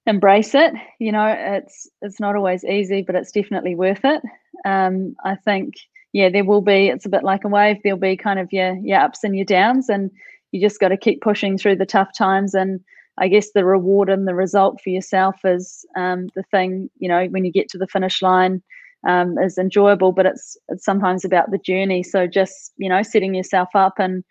[0.06, 0.72] embrace it.
[1.00, 4.22] You know, it's it's not always easy, but it's definitely worth it.
[4.64, 5.74] Um, I think
[6.12, 6.88] yeah, there will be.
[6.88, 7.78] It's a bit like a wave.
[7.82, 10.10] There'll be kind of your your ups and your downs, and
[10.52, 12.54] you just got to keep pushing through the tough times.
[12.54, 12.80] And
[13.18, 16.90] I guess the reward and the result for yourself is um, the thing.
[16.98, 18.62] You know, when you get to the finish line,
[19.08, 22.02] um, is enjoyable, but it's it's sometimes about the journey.
[22.02, 24.24] So just you know, setting yourself up and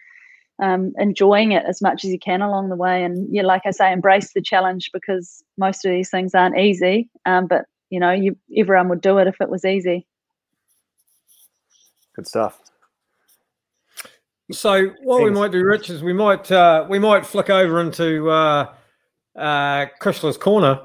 [0.62, 3.04] um, enjoying it as much as you can along the way.
[3.04, 7.10] And yeah, like I say, embrace the challenge because most of these things aren't easy.
[7.26, 10.06] Um, but you know, you everyone would do it if it was easy.
[12.16, 12.60] Good stuff.
[14.52, 15.30] So what Thanks.
[15.30, 18.74] we might do, Rich, is we might uh, we might flick over into uh,
[19.36, 20.82] uh, Kushla's corner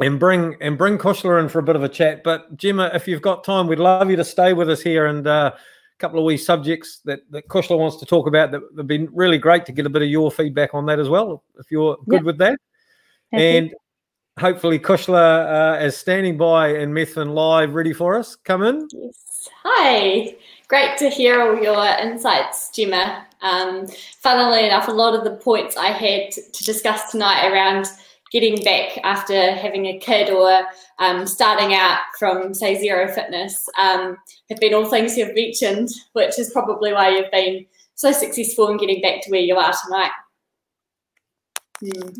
[0.00, 2.22] and bring and bring Kushla in for a bit of a chat.
[2.22, 5.26] But Gemma, if you've got time, we'd love you to stay with us here and
[5.26, 8.86] uh, a couple of wee subjects that, that Kushla wants to talk about that would
[8.86, 11.66] be really great to get a bit of your feedback on that as well, if
[11.70, 12.24] you're good yep.
[12.24, 12.58] with that.
[13.32, 13.74] and
[14.38, 18.36] hopefully Kushla uh, is standing by in Methven live, ready for us.
[18.36, 18.88] Come in.
[18.92, 19.48] Yes.
[19.64, 20.36] Hi,
[20.68, 23.26] great to hear all your insights, Gemma.
[23.40, 23.86] Um,
[24.20, 27.86] funnily enough, a lot of the points I had to discuss tonight around
[28.30, 30.60] getting back after having a kid or
[30.98, 34.16] um, starting out from, say, zero fitness um,
[34.50, 37.64] have been all things you've mentioned, which is probably why you've been
[37.94, 40.10] so successful in getting back to where you are tonight.
[41.82, 42.18] Mm.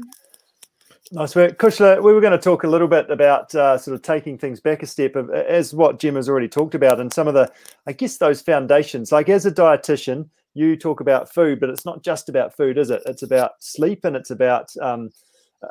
[1.10, 1.58] Nice work.
[1.58, 4.60] Kushla, we were going to talk a little bit about uh, sort of taking things
[4.60, 7.50] back a step, as what Jim has already talked about, and some of the,
[7.86, 9.10] I guess, those foundations.
[9.10, 12.90] Like as a dietitian, you talk about food, but it's not just about food, is
[12.90, 13.02] it?
[13.06, 15.08] It's about sleep and it's about um,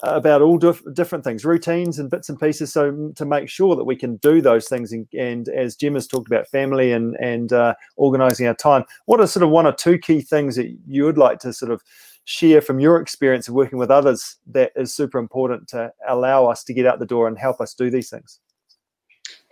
[0.01, 2.73] about all dif- different things, routines and bits and pieces.
[2.73, 6.07] So to make sure that we can do those things, and, and as Jim has
[6.07, 8.85] talked about, family and and uh, organizing our time.
[9.05, 11.71] What are sort of one or two key things that you would like to sort
[11.71, 11.83] of
[12.29, 16.61] share from your experience of working with others that is super important to allow us
[16.65, 18.41] to get out the door and help us do these things?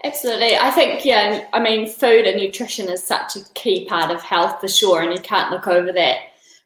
[0.04, 0.58] Absolutely.
[0.58, 4.60] I think, yeah, I mean, food and nutrition is such a key part of health
[4.60, 6.18] for sure, and you can't look over that.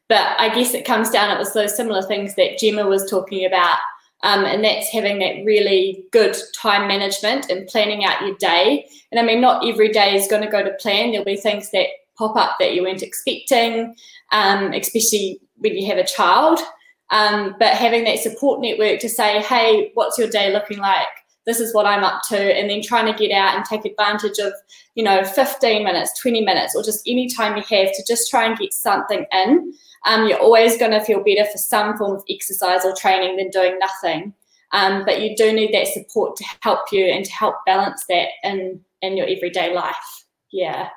[0.10, 3.46] but I guess it comes down, it was those similar things that Gemma was talking
[3.46, 3.78] about.
[4.24, 8.90] Um, and that's having that really good time management and planning out your day.
[9.12, 11.12] And I mean, not every day is going to go to plan.
[11.12, 11.88] There'll be things that
[12.18, 13.96] pop up that you weren't expecting,
[14.34, 16.60] um, especially when you have a child.
[17.12, 21.08] Um, but having that support network to say, hey, what's your day looking like?
[21.46, 22.38] This is what I'm up to.
[22.38, 24.54] And then trying to get out and take advantage of,
[24.94, 28.46] you know, 15 minutes, 20 minutes, or just any time you have to just try
[28.46, 29.74] and get something in
[30.06, 33.50] um, you're always going to feel better for some form of exercise or training than
[33.50, 34.34] doing nothing.
[34.72, 38.30] Um, but you do need that support to help you and to help balance that
[38.44, 40.26] in in your everyday life.
[40.52, 40.90] Yeah,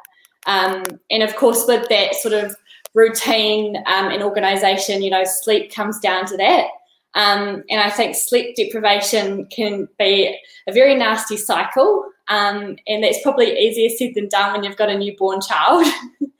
[0.46, 2.54] um, and of course with that sort of
[2.94, 6.66] routine um, and organisation, you know, sleep comes down to that.
[7.14, 13.22] Um, and I think sleep deprivation can be a very nasty cycle, um, and that's
[13.22, 15.86] probably easier said than done when you've got a newborn child.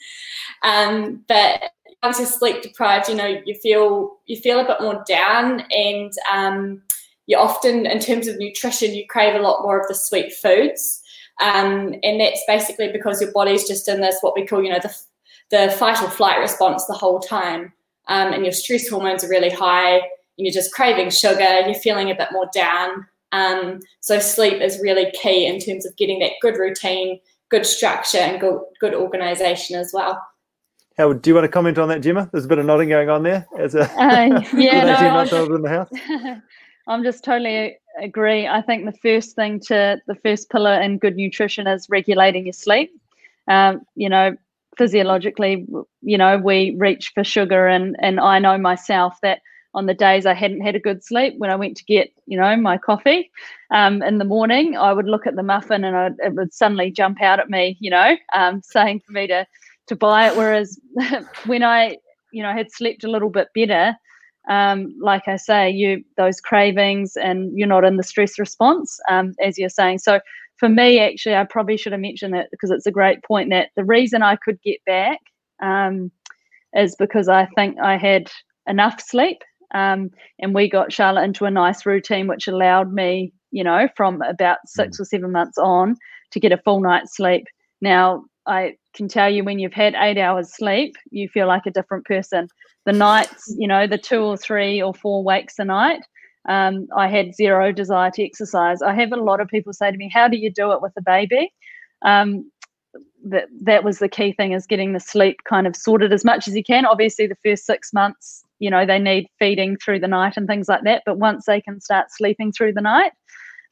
[0.62, 1.62] um, but
[2.02, 6.12] once you're sleep deprived, you know, you feel you feel a bit more down, and
[6.32, 6.82] um,
[7.26, 11.02] you often, in terms of nutrition, you crave a lot more of the sweet foods,
[11.42, 14.80] um, and that's basically because your body's just in this what we call, you know,
[14.82, 14.94] the
[15.52, 17.72] the fight or flight response the whole time,
[18.08, 20.02] um, and your stress hormones are really high, and
[20.38, 23.06] you're just craving sugar, you're feeling a bit more down.
[23.30, 28.18] Um, so sleep is really key in terms of getting that good routine, good structure,
[28.18, 30.20] and good good organization as well.
[30.98, 32.28] How do you want to comment on that, Gemma?
[32.32, 35.52] There's a bit of nodding going on there as a uh, yeah, no, month old
[35.52, 35.90] in the house.
[36.88, 38.46] I'm just totally agree.
[38.46, 42.52] I think the first thing to the first pillar in good nutrition is regulating your
[42.52, 42.90] sleep.
[43.48, 44.36] Um, you know,
[44.76, 45.66] physiologically,
[46.00, 49.40] you know, we reach for sugar, and and I know myself that
[49.74, 52.38] on the days I hadn't had a good sleep, when I went to get, you
[52.38, 53.30] know, my coffee
[53.72, 56.90] um, in the morning, I would look at the muffin and I'd, it would suddenly
[56.90, 59.46] jump out at me, you know, um, saying for me to
[59.88, 60.36] to buy it.
[60.36, 60.78] Whereas
[61.46, 61.96] when I,
[62.32, 63.96] you know, had slept a little bit better,
[64.48, 69.34] um, like I say, you those cravings and you're not in the stress response, um,
[69.42, 69.98] as you're saying.
[69.98, 70.20] So
[70.62, 73.70] for me, actually, I probably should have mentioned that because it's a great point that
[73.74, 75.18] the reason I could get back
[75.60, 76.12] um,
[76.72, 78.30] is because I think I had
[78.68, 79.38] enough sleep.
[79.74, 84.22] Um, and we got Charlotte into a nice routine, which allowed me, you know, from
[84.22, 85.00] about six mm.
[85.00, 85.96] or seven months on
[86.30, 87.44] to get a full night's sleep.
[87.80, 91.72] Now, I can tell you when you've had eight hours sleep, you feel like a
[91.72, 92.46] different person.
[92.86, 96.02] The nights, you know, the two or three or four wakes a night,
[96.48, 98.82] um, I had zero desire to exercise.
[98.82, 100.92] I have a lot of people say to me, "How do you do it with
[100.96, 101.52] a baby?"
[102.04, 102.50] Um,
[103.24, 106.48] that that was the key thing is getting the sleep kind of sorted as much
[106.48, 106.84] as you can.
[106.84, 110.68] Obviously, the first six months, you know, they need feeding through the night and things
[110.68, 111.02] like that.
[111.06, 113.12] But once they can start sleeping through the night,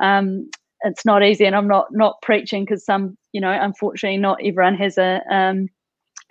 [0.00, 0.48] um,
[0.82, 4.74] it's not easy and i'm not not preaching because some you know unfortunately not everyone
[4.74, 5.68] has a um,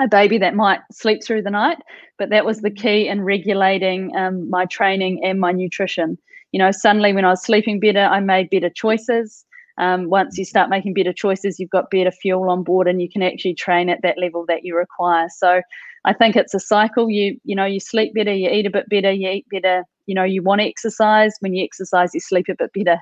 [0.02, 1.78] a baby that might sleep through the night
[2.18, 6.18] but that was the key in regulating um, my training and my nutrition
[6.52, 9.46] you know suddenly when i was sleeping better i made better choices.
[9.78, 13.10] Um, once you start making better choices you've got better fuel on board and you
[13.10, 15.28] can actually train at that level that you require.
[15.30, 15.62] So
[16.06, 17.10] i think it's a cycle.
[17.10, 19.84] You you know you sleep better you eat a bit better you eat better.
[20.06, 21.34] You know you want to exercise.
[21.40, 23.00] When you exercise you sleep a bit better.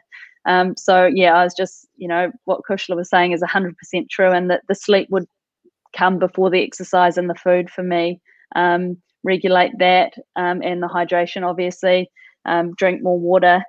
[0.47, 3.73] Um, so yeah, I was just, you know, what Kushla was saying is 100%
[4.09, 5.27] true, and that the sleep would
[5.95, 8.21] come before the exercise and the food for me.
[8.55, 12.09] Um, regulate that um, and the hydration, obviously.
[12.47, 13.63] Um, drink more water,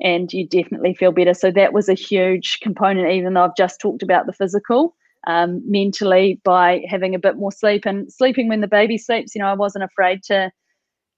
[0.00, 1.34] and you definitely feel better.
[1.34, 4.96] So that was a huge component, even though I've just talked about the physical.
[5.26, 9.42] Um, mentally, by having a bit more sleep and sleeping when the baby sleeps, you
[9.42, 10.50] know, I wasn't afraid to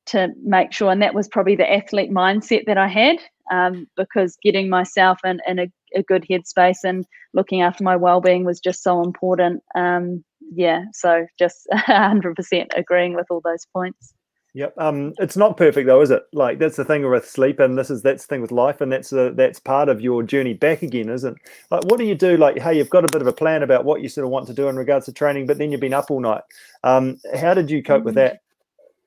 [0.07, 3.19] to make sure, and that was probably the athlete mindset that I had
[3.53, 7.05] um, because getting myself in, in a, a, good headspace and
[7.35, 13.27] looking after my well-being was just so important um, yeah so just 100% agreeing with
[13.31, 14.15] all those points
[14.55, 14.75] Yep.
[14.77, 16.25] Um, it's not perfect though, is it?
[16.35, 18.93] Like that's the thing with sleep, and this is that's the thing with life, and
[18.93, 21.39] that's that's part of your journey back again, isn't?
[21.71, 22.37] Like, what do you do?
[22.37, 24.47] Like, hey, you've got a bit of a plan about what you sort of want
[24.49, 26.43] to do in regards to training, but then you've been up all night.
[26.85, 28.19] Um, how did you cope with mm.
[28.19, 28.43] that?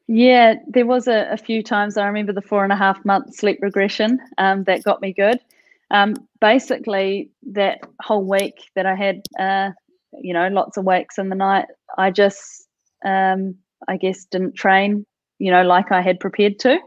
[0.07, 3.35] Yeah, there was a, a, few times I remember the four and a half month
[3.35, 5.39] sleep regression um, that got me good.
[5.89, 9.71] Um, basically, that whole week that I had, uh,
[10.13, 11.65] you know, lots of wakes in the night,
[11.97, 12.67] I just,
[13.03, 13.55] um,
[13.87, 15.05] I guess, didn't train,
[15.39, 16.77] you know, like I had prepared to.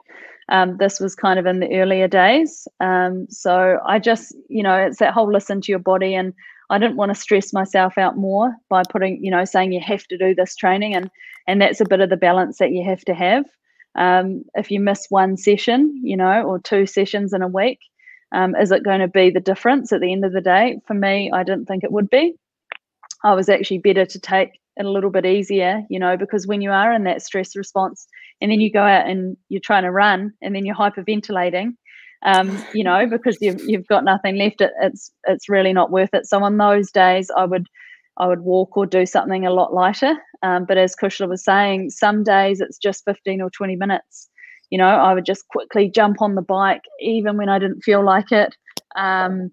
[0.51, 2.66] Um, this was kind of in the earlier days.
[2.80, 6.32] Um, so I just, you know, it's that whole listen to your body and
[6.70, 10.05] I didn't want to stress myself out more by putting, you know, saying you have
[10.05, 11.11] to do this training, and
[11.46, 13.44] and that's a bit of the balance that you have to have.
[13.94, 17.78] Um, if you miss one session, you know, or two sessions in a week,
[18.32, 20.78] um, is it going to be the difference at the end of the day?
[20.86, 22.34] For me, I didn't think it would be.
[23.24, 26.61] I was actually better to take it a little bit easier, you know, because when
[26.61, 28.07] you are in that stress response
[28.41, 31.72] and then you go out and you're trying to run and then you're hyperventilating,
[32.24, 36.12] um, you know, because you've you've got nothing left, it, it's it's really not worth
[36.12, 36.26] it.
[36.26, 37.66] So on those days, I would
[38.18, 40.16] I would walk or do something a lot lighter.
[40.43, 44.28] Um, but as Kushla was saying, some days it's just 15 or 20 minutes.
[44.70, 48.05] You know, I would just quickly jump on the bike, even when I didn't feel
[48.05, 48.55] like it.
[48.97, 49.51] Um,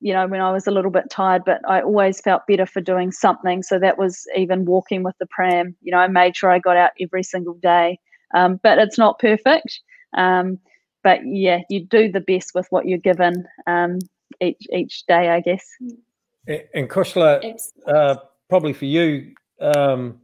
[0.00, 2.80] you know, when I was a little bit tired, but I always felt better for
[2.80, 3.62] doing something.
[3.62, 5.76] So that was even walking with the pram.
[5.82, 7.98] You know, I made sure I got out every single day.
[8.34, 9.80] Um, but it's not perfect.
[10.16, 10.58] Um,
[11.02, 13.98] but yeah, you do the best with what you're given um,
[14.40, 15.64] each each day, I guess.
[16.46, 18.16] And Kushla, uh,
[18.48, 20.20] probably for you, um,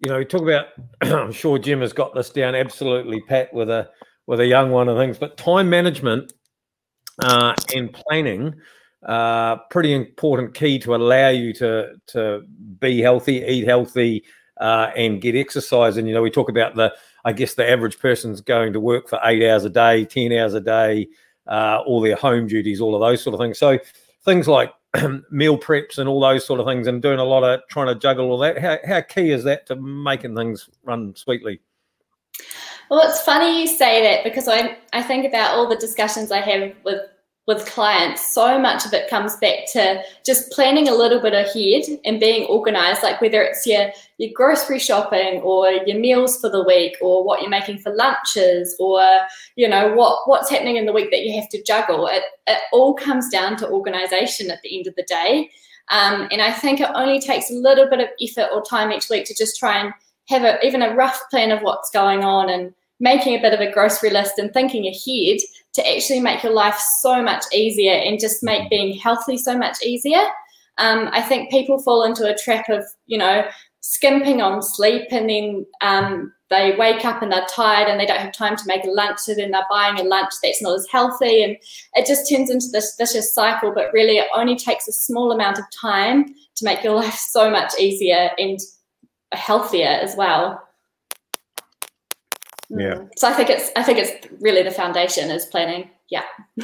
[0.00, 0.66] you know, you talk about.
[1.02, 3.90] I'm sure Jim has got this down absolutely pat with a
[4.26, 6.32] with a young one and things, but time management
[7.22, 8.54] uh, and planning
[9.06, 12.42] uh, pretty important key to allow you to to
[12.80, 14.24] be healthy, eat healthy,
[14.60, 15.96] uh, and get exercise.
[15.96, 16.92] And you know, we talk about the,
[17.24, 20.54] I guess the average person's going to work for eight hours a day, ten hours
[20.54, 21.08] a day,
[21.46, 23.58] uh, all their home duties, all of those sort of things.
[23.58, 23.78] So
[24.24, 24.72] things like
[25.30, 27.94] meal preps and all those sort of things, and doing a lot of trying to
[27.94, 28.58] juggle all that.
[28.58, 31.60] How how key is that to making things run sweetly?
[32.90, 36.40] Well, it's funny you say that because I I think about all the discussions I
[36.40, 37.00] have with
[37.46, 41.82] with clients, so much of it comes back to just planning a little bit ahead
[42.04, 46.64] and being organized, like whether it's your, your grocery shopping or your meals for the
[46.64, 49.02] week or what you're making for lunches or,
[49.56, 52.06] you know, what, what's happening in the week that you have to juggle.
[52.06, 55.50] It, it all comes down to organization at the end of the day.
[55.90, 59.10] Um, and I think it only takes a little bit of effort or time each
[59.10, 59.92] week to just try and
[60.30, 63.60] have a, even a rough plan of what's going on and making a bit of
[63.60, 65.40] a grocery list and thinking ahead
[65.74, 69.82] to actually make your life so much easier and just make being healthy so much
[69.82, 70.22] easier.
[70.78, 73.44] Um, I think people fall into a trap of, you know,
[73.80, 78.20] skimping on sleep and then um, they wake up and they're tired and they don't
[78.20, 79.18] have time to make a lunch.
[79.18, 81.42] So then they're buying a lunch that's not as healthy.
[81.42, 81.56] And
[81.94, 83.72] it just turns into this vicious cycle.
[83.74, 87.50] But really, it only takes a small amount of time to make your life so
[87.50, 88.58] much easier and
[89.32, 90.63] healthier as well.
[92.76, 92.94] Yeah.
[92.94, 93.08] Mm.
[93.16, 95.90] So I think it's I think it's really the foundation is planning.
[96.10, 96.24] Yeah.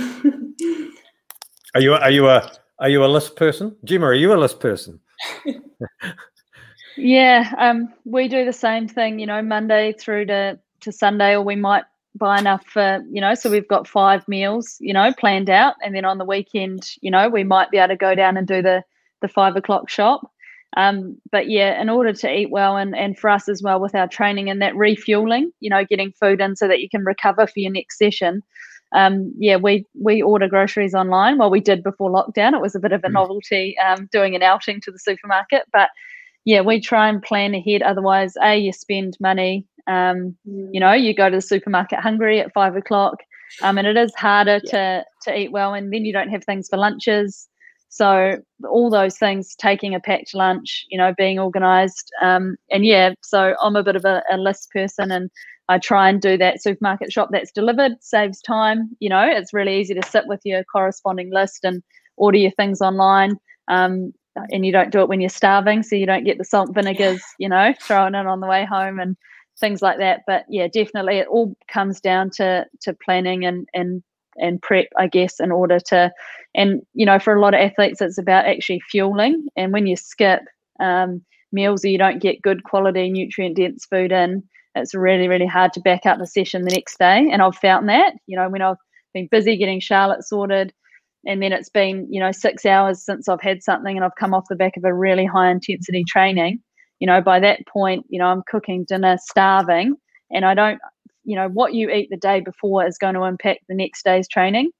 [1.74, 4.04] are you are you a are you a list person, Jim?
[4.04, 5.00] Are you a list person?
[6.96, 9.18] yeah, um, we do the same thing.
[9.18, 11.84] You know, Monday through to to Sunday, or we might
[12.14, 13.34] buy enough for you know.
[13.34, 17.11] So we've got five meals, you know, planned out, and then on the weekend, you
[17.11, 18.82] know, we might be able to go down and do the
[19.20, 20.30] the five o'clock shop.
[20.76, 23.94] Um, but yeah, in order to eat well and, and for us as well with
[23.94, 27.46] our training and that refueling, you know, getting food in so that you can recover
[27.46, 28.42] for your next session.
[28.92, 31.38] Um, yeah, we we order groceries online.
[31.38, 32.54] Well, we did before lockdown.
[32.54, 33.12] It was a bit of a mm.
[33.12, 35.90] novelty um, doing an outing to the supermarket, but
[36.44, 37.82] yeah, we try and plan ahead.
[37.82, 39.66] Otherwise, a you spend money.
[39.86, 40.70] Um, mm.
[40.72, 43.18] You know, you go to the supermarket hungry at five o'clock,
[43.62, 44.70] um, and it is harder yeah.
[44.70, 47.48] to to eat well, and then you don't have things for lunches.
[47.91, 48.36] So
[48.68, 53.14] all those things, taking a packed lunch, you know, being organised, um, and yeah.
[53.22, 55.28] So I'm a bit of a, a, list person, and
[55.68, 58.91] I try and do that supermarket shop that's delivered, saves time.
[59.01, 61.82] You know, it's really easy to sit with your corresponding list and
[62.16, 63.36] order your things online.
[63.66, 64.12] Um,
[64.53, 67.22] and you don't do it when you're starving, so you don't get the salt vinegars,
[67.38, 69.16] you know, thrown in on the way home and
[69.59, 70.22] things like that.
[70.28, 74.05] But yeah, definitely, it all comes down to to planning and and
[74.41, 76.11] and prep, I guess, in order to,
[76.55, 79.47] and you know, for a lot of athletes, it's about actually fueling.
[79.57, 80.41] And when you skip
[80.80, 81.22] um,
[81.53, 84.43] meals or you don't get good quality, nutrient dense food in,
[84.74, 87.28] it's really, really hard to back up the session the next day.
[87.30, 88.76] And I've found that, you know, when I've
[89.14, 90.72] been busy getting Charlotte sorted,
[91.26, 94.32] and then it's been, you know, six hours since I've had something and I've come
[94.32, 96.61] off the back of a really high intensity training.
[96.99, 99.97] You know, by that point, you know, I'm cooking dinner, starving,
[100.30, 100.80] and I don't
[101.24, 104.28] you know what you eat the day before is going to impact the next day's
[104.28, 104.70] training.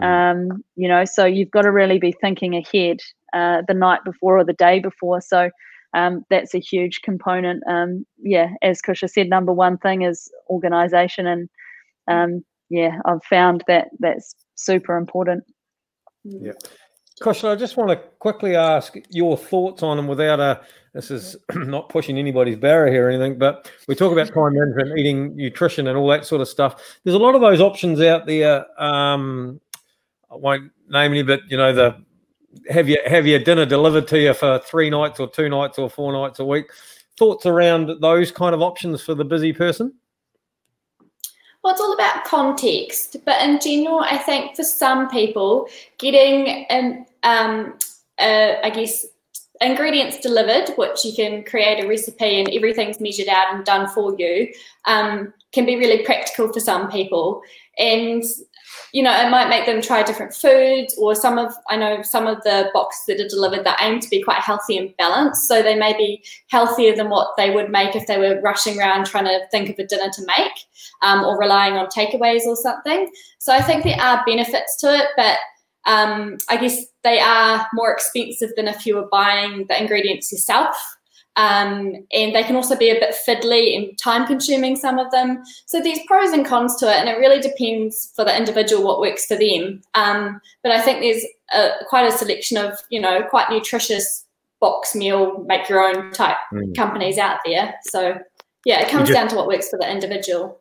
[0.00, 0.06] Mm.
[0.06, 2.98] um, you know so you've got to really be thinking ahead
[3.32, 5.20] uh, the night before or the day before.
[5.20, 5.50] So
[5.94, 7.62] um, that's a huge component.
[7.68, 11.48] Um, yeah as kushla said number one thing is organization and
[12.08, 15.44] um, yeah i've found that that's super important.
[16.24, 16.52] Yeah
[17.20, 20.62] Kushla, I just want to quickly ask your thoughts on, and without a
[20.94, 24.98] this is not pushing anybody's barrier here or anything, but we talk about time management,
[24.98, 26.98] eating nutrition, and all that sort of stuff.
[27.04, 28.64] There's a lot of those options out there.
[28.82, 29.60] Um,
[30.30, 32.02] I won't name any, but you know the
[32.70, 35.90] have you have your dinner delivered to you for three nights or two nights or
[35.90, 36.66] four nights a week.
[37.18, 39.92] Thoughts around those kind of options for the busy person?
[41.62, 47.06] Well, it's all about context, but in general, I think for some people, getting an
[47.22, 47.74] um,
[48.18, 49.06] I guess
[49.60, 54.14] ingredients delivered, which you can create a recipe and everything's measured out and done for
[54.18, 54.52] you,
[54.86, 57.42] um, can be really practical for some people.
[57.78, 58.22] And
[58.92, 62.26] you know, it might make them try different foods, or some of I know some
[62.26, 65.46] of the boxes that are delivered that aim to be quite healthy and balanced.
[65.46, 69.06] So they may be healthier than what they would make if they were rushing around
[69.06, 70.52] trying to think of a dinner to make,
[71.02, 73.10] um, or relying on takeaways or something.
[73.38, 75.38] So I think there are benefits to it, but
[75.86, 80.76] um, I guess they are more expensive than if you were buying the ingredients yourself.
[81.36, 85.42] Um, and they can also be a bit fiddly and time consuming, some of them.
[85.66, 89.00] So there's pros and cons to it, and it really depends for the individual what
[89.00, 89.80] works for them.
[89.94, 91.24] Um, but I think there's
[91.54, 94.26] a, quite a selection of, you know, quite nutritious
[94.60, 96.74] box meal, make your own type mm.
[96.76, 97.74] companies out there.
[97.84, 98.18] So
[98.64, 100.60] yeah, it comes just, down to what works for the individual.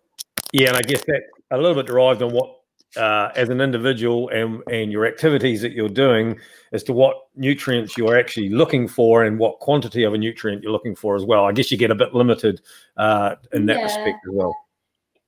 [0.53, 2.59] Yeah, and I guess that a little bit derived on what
[2.97, 6.39] uh, as an individual and, and your activities that you're doing
[6.71, 10.71] as to what nutrients you're actually looking for and what quantity of a nutrient you're
[10.71, 11.45] looking for as well.
[11.45, 12.61] I guess you get a bit limited
[12.97, 13.83] uh, in that yeah.
[13.83, 14.55] respect as well.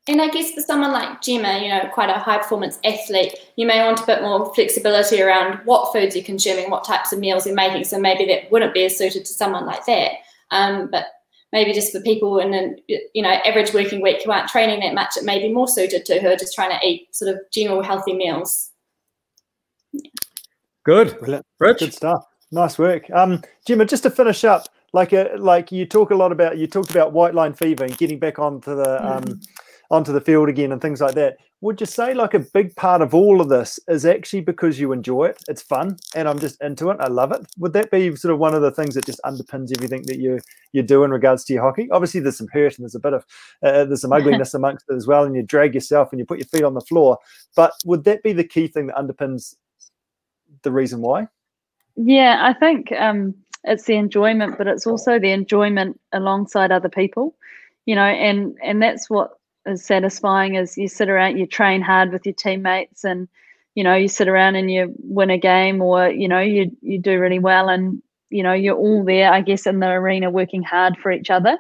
[0.08, 3.68] And I guess for someone like Gemma, you know, quite a high performance athlete, you
[3.68, 7.46] may want a bit more flexibility around what foods you're consuming, what types of meals
[7.46, 7.84] you're making.
[7.84, 10.14] So maybe that wouldn't be as suited to someone like that.
[10.50, 11.06] Um, but
[11.52, 14.94] maybe just for people in an you know average working week who aren't training that
[14.94, 17.84] much, it may be more suited to her just trying to eat sort of general
[17.84, 18.72] healthy meals.
[20.84, 21.46] Good, Brilliant.
[21.60, 21.80] Rich.
[21.80, 22.26] good stuff.
[22.52, 23.86] Nice work, um, Gemma.
[23.86, 27.14] Just to finish up, like a like you talk a lot about you talked about
[27.14, 29.30] white line fever and getting back onto the mm.
[29.30, 29.42] um,
[29.92, 31.38] onto the field again and things like that.
[31.60, 34.94] Would you say like a big part of all of this is actually because you
[34.94, 35.44] enjoy it?
[35.48, 36.98] It's fun and i'm just into it.
[37.00, 37.46] I love it.
[37.60, 40.40] Would that be sort of one of the things that just underpins everything that you
[40.72, 41.88] you do in regards to your hockey?
[41.92, 43.26] Obviously there's some hurt and there's a bit of
[43.64, 46.40] uh, there's some ugliness amongst it as well and you drag yourself and you put
[46.40, 47.20] your feet on the floor.
[47.56, 49.56] But would that be the key thing that underpins
[50.64, 51.28] the reason why?
[51.98, 53.36] Yeah i think um
[53.66, 57.36] it's the enjoyment but it's also the enjoyment alongside other people
[57.86, 62.12] you know and and that's what as satisfying as you sit around, you train hard
[62.12, 63.28] with your teammates, and
[63.76, 67.00] you know you sit around and you win a game, or you know you you
[67.00, 70.64] do really well, and you know you're all there, I guess, in the arena working
[70.64, 71.58] hard for each other.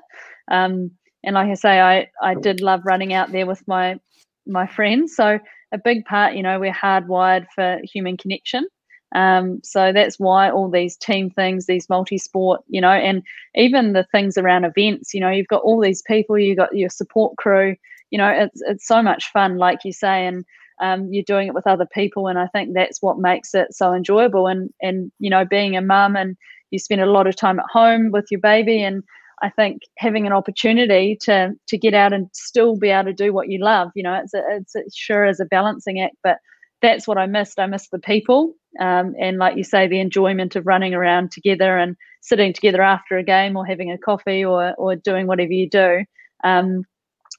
[0.49, 0.91] Um,
[1.23, 3.99] and like I say, I I did love running out there with my
[4.47, 5.15] my friends.
[5.15, 5.39] So
[5.71, 8.67] a big part, you know, we're hardwired for human connection.
[9.13, 13.23] Um, so that's why all these team things, these multi-sport, you know, and
[13.55, 16.89] even the things around events, you know, you've got all these people, you've got your
[16.89, 17.75] support crew,
[18.12, 20.45] you know, it's it's so much fun, like you say, and
[20.82, 23.93] um, you're doing it with other people, and I think that's what makes it so
[23.93, 24.47] enjoyable.
[24.47, 26.36] And and you know, being a mum and
[26.72, 29.03] you spend a lot of time at home with your baby, and
[29.41, 33.34] I think having an opportunity to to get out and still be able to do
[33.34, 36.38] what you love, you know, it's a, it's a, sure is a balancing act, but
[36.82, 37.59] that's what I missed.
[37.59, 41.78] I missed the people, um, and like you say, the enjoyment of running around together
[41.78, 45.70] and sitting together after a game, or having a coffee, or or doing whatever you
[45.70, 46.05] do.
[46.43, 46.86] Um,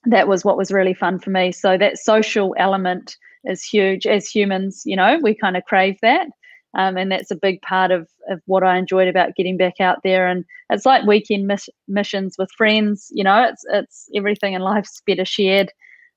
[0.06, 1.52] that was what was really fun for me.
[1.52, 4.06] So that social element is huge.
[4.06, 6.28] As humans, you know, we kind of crave that.
[6.74, 9.98] Um, and that's a big part of, of what I enjoyed about getting back out
[10.02, 10.26] there.
[10.26, 13.08] And it's like weekend miss- missions with friends.
[13.12, 15.70] You know, it's it's everything in life's better shared.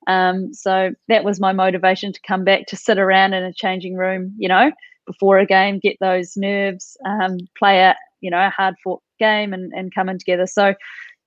[0.08, 3.96] Um, so that was my motivation to come back to sit around in a changing
[3.96, 4.34] room.
[4.38, 4.72] You know,
[5.06, 9.52] before a game, get those nerves, um, play a you know a hard fought game,
[9.54, 10.48] and and coming together.
[10.48, 10.74] So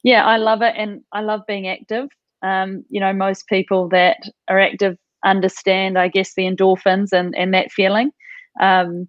[0.05, 2.09] yeah, I love it, and I love being active.
[2.43, 4.19] Um, you know, most people that
[4.49, 8.11] are active understand, I guess, the endorphins and and that feeling.
[8.61, 9.09] Um,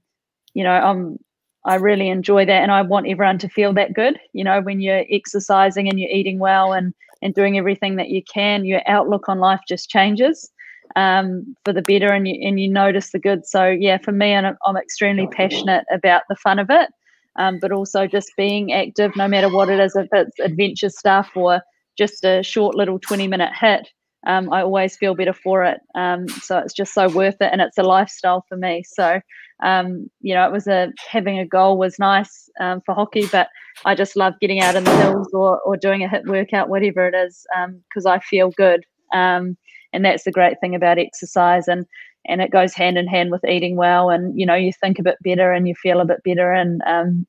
[0.54, 1.18] you know, I'm
[1.66, 4.20] I really enjoy that, and I want everyone to feel that good.
[4.34, 8.22] You know, when you're exercising and you're eating well and and doing everything that you
[8.24, 10.50] can, your outlook on life just changes
[10.96, 13.46] um, for the better, and you and you notice the good.
[13.46, 16.90] So yeah, for me, I'm, I'm extremely passionate about the fun of it,
[17.38, 21.30] um, but also just being active, no matter what it is, if it's adventure stuff
[21.36, 21.62] or
[22.00, 23.88] just a short little 20 minute hit,
[24.26, 25.80] um, I always feel better for it.
[25.96, 28.84] Um, so it's just so worth it, and it's a lifestyle for me.
[28.84, 29.22] So
[29.62, 33.50] um, you know, it was a having a goal was nice um, for hockey, but
[33.86, 37.08] I just love getting out in the hills or or doing a hit workout, whatever
[37.08, 37.46] it is,
[37.90, 38.86] because um, I feel good.
[39.14, 39.58] Um,
[39.92, 41.86] and that's the great thing about exercise, and
[42.26, 45.04] and it goes hand in hand with eating well, and you know, you think a
[45.04, 46.82] bit better and you feel a bit better, and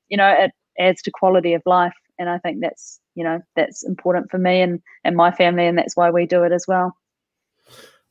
[0.09, 1.95] you know, it adds to quality of life.
[2.21, 5.77] And I think that's you know that's important for me and and my family and
[5.77, 6.95] that's why we do it as well.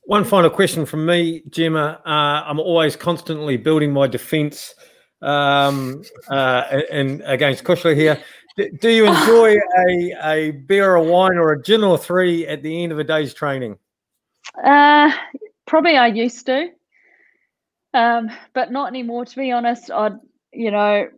[0.05, 2.01] One final question from me gemma.
[2.05, 4.73] Uh, i'm always constantly building my defense
[5.21, 8.19] um, uh, and against kushla here.
[8.57, 9.55] Do you enjoy
[9.87, 13.03] a, a beer or wine or a gin or three at the end of a
[13.03, 13.77] day's training?
[14.63, 15.11] Uh,
[15.67, 16.69] probably i used to.
[17.93, 19.91] Um, but not anymore to be honest.
[19.91, 20.17] I'd
[20.51, 21.09] you know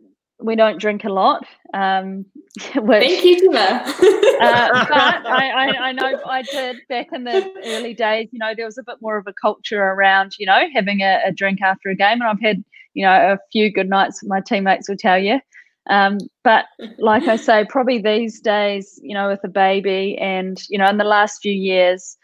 [0.42, 1.44] we don't drink a lot.
[1.74, 2.26] Um,
[2.74, 3.58] which, Thank you, Tina.
[3.60, 8.28] uh, but I, I, I, know I did back in the early days.
[8.32, 11.20] You know, there was a bit more of a culture around, you know, having a,
[11.26, 12.62] a drink after a game, and I've had,
[12.94, 14.22] you know, a few good nights.
[14.24, 15.40] My teammates will tell you.
[15.88, 16.66] Um, but
[16.98, 20.98] like I say, probably these days, you know, with a baby, and you know, in
[20.98, 22.16] the last few years,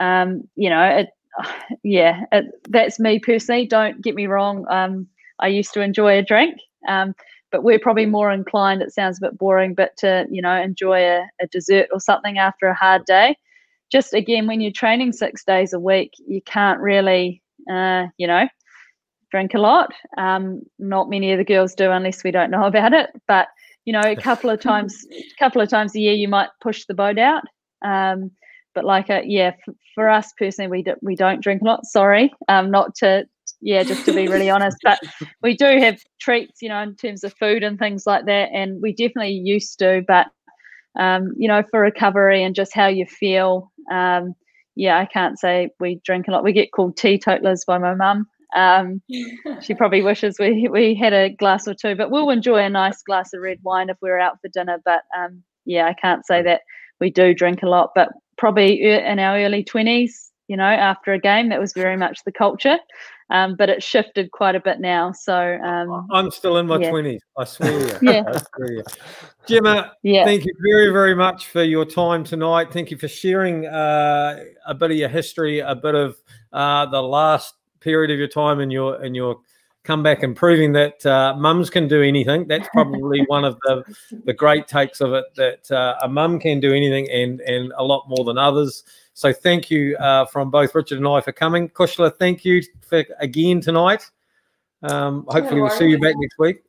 [0.00, 1.08] um, you know, it,
[1.82, 3.66] yeah, it, that's me personally.
[3.66, 4.66] Don't get me wrong.
[4.68, 5.06] Um,
[5.38, 6.58] I used to enjoy a drink,
[6.88, 7.14] um,
[7.52, 8.82] but we're probably more inclined.
[8.82, 12.38] It sounds a bit boring, but to you know, enjoy a, a dessert or something
[12.38, 13.36] after a hard day.
[13.90, 18.48] Just again, when you're training six days a week, you can't really, uh, you know,
[19.30, 19.92] drink a lot.
[20.16, 23.10] Um, not many of the girls do unless we don't know about it.
[23.28, 23.48] But
[23.84, 26.84] you know, a couple of times, a couple of times a year, you might push
[26.86, 27.42] the boat out.
[27.84, 28.30] Um,
[28.74, 31.64] but like, a, uh, yeah, f- for us personally, we do, we don't drink a
[31.64, 31.84] lot.
[31.84, 33.26] Sorry, um, not to
[33.62, 34.76] yeah, just to be really honest.
[34.82, 34.98] But
[35.42, 38.82] we do have treats, you know, in terms of food and things like that, and
[38.82, 40.04] we definitely used to.
[40.06, 40.26] But
[40.98, 44.34] um, you know, for recovery and just how you feel, um,
[44.74, 46.44] yeah, I can't say we drink a lot.
[46.44, 48.26] We get called teetotalers by my mum.
[48.54, 49.00] Um,
[49.62, 53.02] she probably wishes we we had a glass or two, but we'll enjoy a nice
[53.02, 54.80] glass of red wine if we're out for dinner.
[54.84, 56.62] But um, yeah, I can't say that
[57.00, 58.08] we do drink a lot, but
[58.38, 62.32] probably in our early twenties, you know, after a game, that was very much the
[62.32, 62.78] culture.
[63.30, 65.12] Um, but it's shifted quite a bit now.
[65.12, 67.20] So um, I'm still in my twenties.
[67.36, 67.42] Yeah.
[67.42, 67.98] I swear.
[68.02, 68.24] yeah.
[68.26, 68.84] I swear.
[69.46, 70.24] Gemma, yeah.
[70.24, 72.72] thank you very, very much for your time tonight.
[72.72, 76.16] Thank you for sharing uh, a bit of your history, a bit of
[76.52, 79.36] uh, the last period of your time in your in your
[79.84, 82.46] comeback and proving that uh, mums can do anything.
[82.46, 83.84] That's probably one of the
[84.24, 87.84] the great takes of it that uh, a mum can do anything and and a
[87.84, 88.84] lot more than others.
[89.14, 91.68] So thank you uh, from both Richard and I for coming.
[91.68, 94.10] Kushla, thank you for again tonight.
[94.82, 96.62] Um, hopefully we'll see you back next week.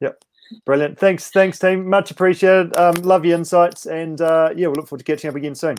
[0.00, 0.24] Yep.
[0.64, 0.98] Brilliant.
[0.98, 1.88] Thanks, thanks, team.
[1.88, 2.76] Much appreciated.
[2.76, 5.76] Um, love your insights, and uh, yeah, we'll look forward to catching up again soon.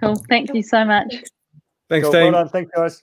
[0.00, 0.16] Cool.
[0.28, 1.14] Thank you so much.
[1.88, 2.12] Thanks, cool.
[2.12, 2.32] team.
[2.32, 2.48] Well done.
[2.48, 3.02] Thanks, guys.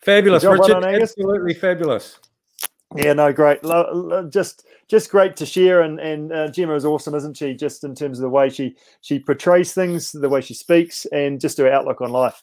[0.00, 0.82] Fabulous, job, Richard.
[0.82, 2.18] Well Absolutely fabulous.
[2.94, 3.62] Yeah, no, great.
[4.30, 5.82] Just, just great to share.
[5.82, 7.54] And and uh, Gemma is awesome, isn't she?
[7.54, 11.40] Just in terms of the way she she portrays things, the way she speaks, and
[11.40, 12.42] just her outlook on life.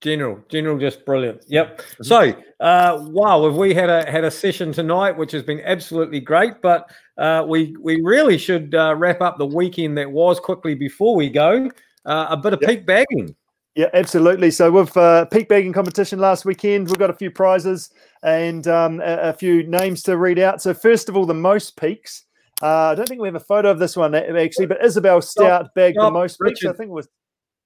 [0.00, 1.44] General, general, just brilliant.
[1.46, 1.78] Yep.
[1.78, 2.02] Mm-hmm.
[2.02, 6.18] So, uh, wow, have we had a had a session tonight, which has been absolutely
[6.18, 6.60] great.
[6.60, 11.14] But uh, we we really should uh, wrap up the weekend that was quickly before
[11.14, 11.70] we go.
[12.04, 12.70] Uh, a bit of yep.
[12.70, 13.36] peak bagging.
[13.74, 14.50] Yeah, absolutely.
[14.50, 17.90] So with uh, peak bagging competition last weekend, we've got a few prizes
[18.22, 20.60] and um, a, a, few names to read out.
[20.60, 22.24] So first of all, the most peaks.
[22.60, 25.64] Uh, I don't think we have a photo of this one actually, but Isabel Stout
[25.64, 26.66] stop, bagged stop, the most Richard, peaks.
[26.66, 27.08] I think it was.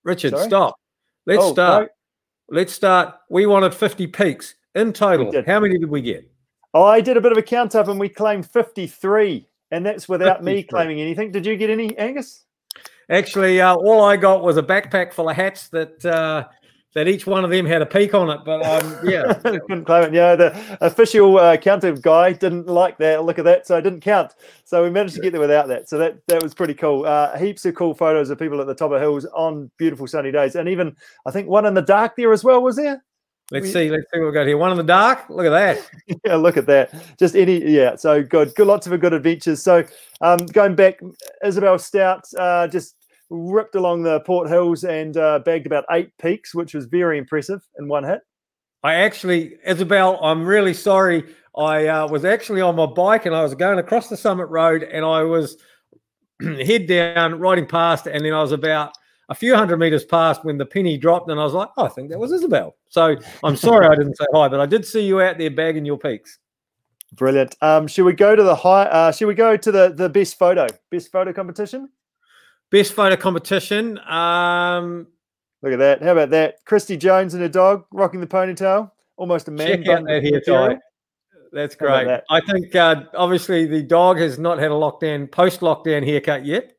[0.05, 0.47] Richard, Sorry?
[0.47, 0.77] stop.
[1.27, 1.83] Let's oh, start.
[1.83, 2.57] No.
[2.57, 3.17] Let's start.
[3.29, 5.33] We wanted 50 peaks in total.
[5.45, 6.31] How many did we get?
[6.73, 9.49] Oh, I did a bit of a count up and we claimed 53.
[9.73, 10.55] And that's without 53.
[10.55, 11.33] me claiming anything.
[11.33, 12.46] Did you get any, Angus?
[13.09, 16.49] Actually, uh, all I got was a backpack full of hats that uh,
[16.97, 18.41] that each one of them had a peak on it.
[18.45, 20.15] But um, yeah, couldn't claim it.
[20.15, 23.23] Yeah, the official uh, counter guy didn't like that.
[23.23, 24.33] Look at that, so I didn't count.
[24.65, 25.91] So we managed to get there without that.
[25.91, 27.05] So that that was pretty cool.
[27.05, 30.33] Uh, heaps of cool photos of people at the top of hills on beautiful sunny
[30.33, 30.97] days, and even
[31.27, 32.63] I think one in the dark there as well.
[32.63, 33.05] Was there?
[33.53, 33.91] Let's see.
[33.91, 34.59] Let's see what we got here.
[34.59, 35.29] One in the dark.
[35.29, 35.91] Look at that.
[36.25, 36.93] yeah, look at that.
[37.19, 37.63] Just any.
[37.63, 37.95] Yeah.
[37.95, 38.55] So good.
[38.57, 38.67] Good.
[38.67, 39.63] Lots of good adventures.
[39.63, 39.85] So
[40.21, 40.99] um, going back,
[41.45, 42.96] Isabel Stout uh, just
[43.31, 47.61] ripped along the Port Hills and uh, bagged about eight peaks, which was very impressive
[47.79, 48.21] in one hit.
[48.83, 51.25] I actually, Isabel, I'm really sorry.
[51.57, 54.83] I uh, was actually on my bike and I was going across the Summit Road
[54.83, 55.57] and I was
[56.43, 58.93] head down riding past, and then I was about
[59.29, 61.89] a few hundred meters past when the penny dropped, and I was like, oh, I
[61.89, 62.77] think that was Isabel.
[62.89, 65.85] So I'm sorry I didn't say hi, but I did see you out there bagging
[65.85, 66.39] your peaks.
[67.15, 67.57] Brilliant.
[67.63, 68.85] Um, should we go to the high?
[68.85, 71.89] Uh, should we go to the the best photo, best photo competition?
[72.77, 73.99] Best photo competition.
[74.01, 75.07] Um,
[75.63, 76.03] Look at that.
[76.03, 76.63] How about that?
[76.67, 78.91] Christy Jones and her dog rocking the ponytail.
[79.17, 79.83] Almost a man.
[79.83, 80.79] Check out that hair tie.
[81.53, 82.05] That's great.
[82.05, 82.25] That?
[82.29, 86.77] I think uh, obviously the dog has not had a lockdown, post lockdown haircut yet.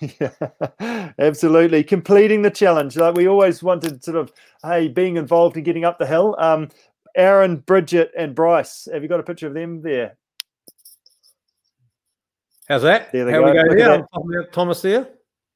[0.00, 1.84] yeah, absolutely.
[1.84, 2.96] Completing the challenge.
[2.96, 4.32] Like we always wanted, sort of,
[4.64, 6.34] hey, being involved in getting up the hill.
[6.40, 6.70] Um,
[7.14, 8.88] Aaron, Bridget, and Bryce.
[8.92, 10.16] Have you got a picture of them there?
[12.68, 13.10] How's that?
[13.12, 13.46] There How go.
[13.46, 14.06] we go here?
[14.24, 15.08] Mount Thomas there.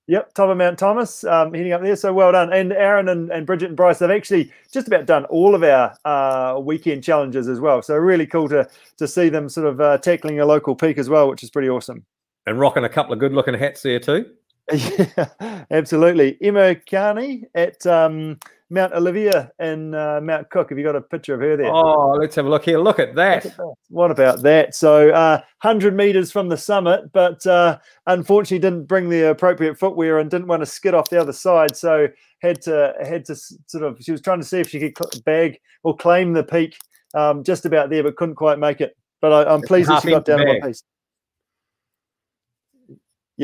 [0.08, 1.94] Yep, top of Mount Thomas, um, heading up there.
[1.94, 2.52] So well done.
[2.52, 5.96] And Aaron and, and Bridget and Bryce, they've actually just about done all of our
[6.04, 7.82] uh, weekend challenges as well.
[7.82, 11.08] So really cool to to see them sort of uh, tackling a local peak as
[11.08, 12.04] well, which is pretty awesome.
[12.46, 14.26] And rocking a couple of good looking hats there too.
[14.72, 16.38] Yeah, absolutely.
[16.40, 18.38] Emma Carney at um,
[18.70, 20.70] Mount Olivier in uh, Mount Cook.
[20.70, 21.70] Have you got a picture of her there?
[21.70, 22.78] Oh, let's have a look here.
[22.78, 23.54] Look at that.
[23.90, 24.74] What about that?
[24.74, 30.18] So, uh, 100 meters from the summit, but uh, unfortunately didn't bring the appropriate footwear
[30.18, 31.76] and didn't want to skid off the other side.
[31.76, 32.08] So,
[32.40, 33.98] had to had to sort of.
[34.00, 36.76] She was trying to see if she could bag or claim the peak
[37.14, 38.96] um, just about there, but couldn't quite make it.
[39.20, 40.82] But I, am pleased that she got down one piece.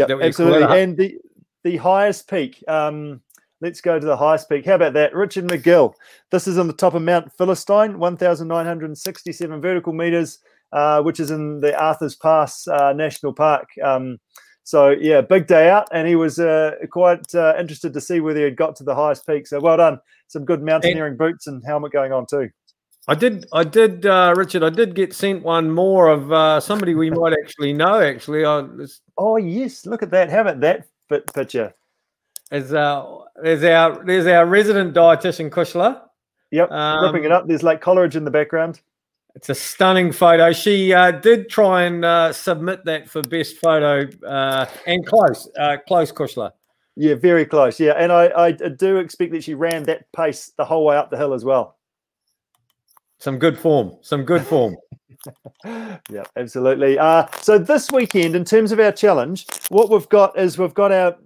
[0.07, 0.81] Yeah, absolutely.
[0.81, 1.19] And the
[1.65, 2.63] the highest peak.
[2.69, 3.21] Um,
[3.61, 4.65] let's go to the highest peak.
[4.65, 5.15] How about that?
[5.15, 5.95] Richard McGill.
[6.31, 10.39] This is on the top of Mount Philistine, 1,967 vertical meters,
[10.73, 13.69] uh, which is in the Arthur's Pass uh, National Park.
[13.83, 14.19] Um,
[14.65, 15.89] so, yeah, big day out.
[15.93, 18.95] And he was uh, quite uh, interested to see whether he had got to the
[18.95, 19.47] highest peak.
[19.47, 19.99] So, well done.
[20.29, 22.51] Some good mountaineering and boots and helmet going on, too.
[23.09, 24.63] I did, I did, uh, Richard.
[24.63, 28.01] I did get sent one more of uh, somebody we might actually know.
[28.01, 28.69] Actually, I,
[29.17, 30.29] oh yes, look at that.
[30.29, 30.87] How about that
[31.35, 31.73] picture?
[32.53, 36.03] Is uh, there's our there's our resident dietitian Kushla.
[36.51, 37.47] Yep, um, ripping it up.
[37.47, 38.81] There's like Coleridge in the background.
[39.35, 40.53] It's a stunning photo.
[40.53, 45.77] She uh, did try and uh, submit that for best photo uh, and close, uh,
[45.87, 46.53] close Kushla.
[46.97, 47.79] Yeah, very close.
[47.79, 51.11] Yeah, and I, I do expect that she ran that pace the whole way up
[51.11, 51.78] the hill as well.
[53.19, 53.97] Some good form.
[54.01, 54.77] Some good form.
[55.65, 56.99] yeah, absolutely.
[56.99, 60.93] Uh, so this weekend, in terms of our challenge, what we've got is we've got
[60.93, 61.17] our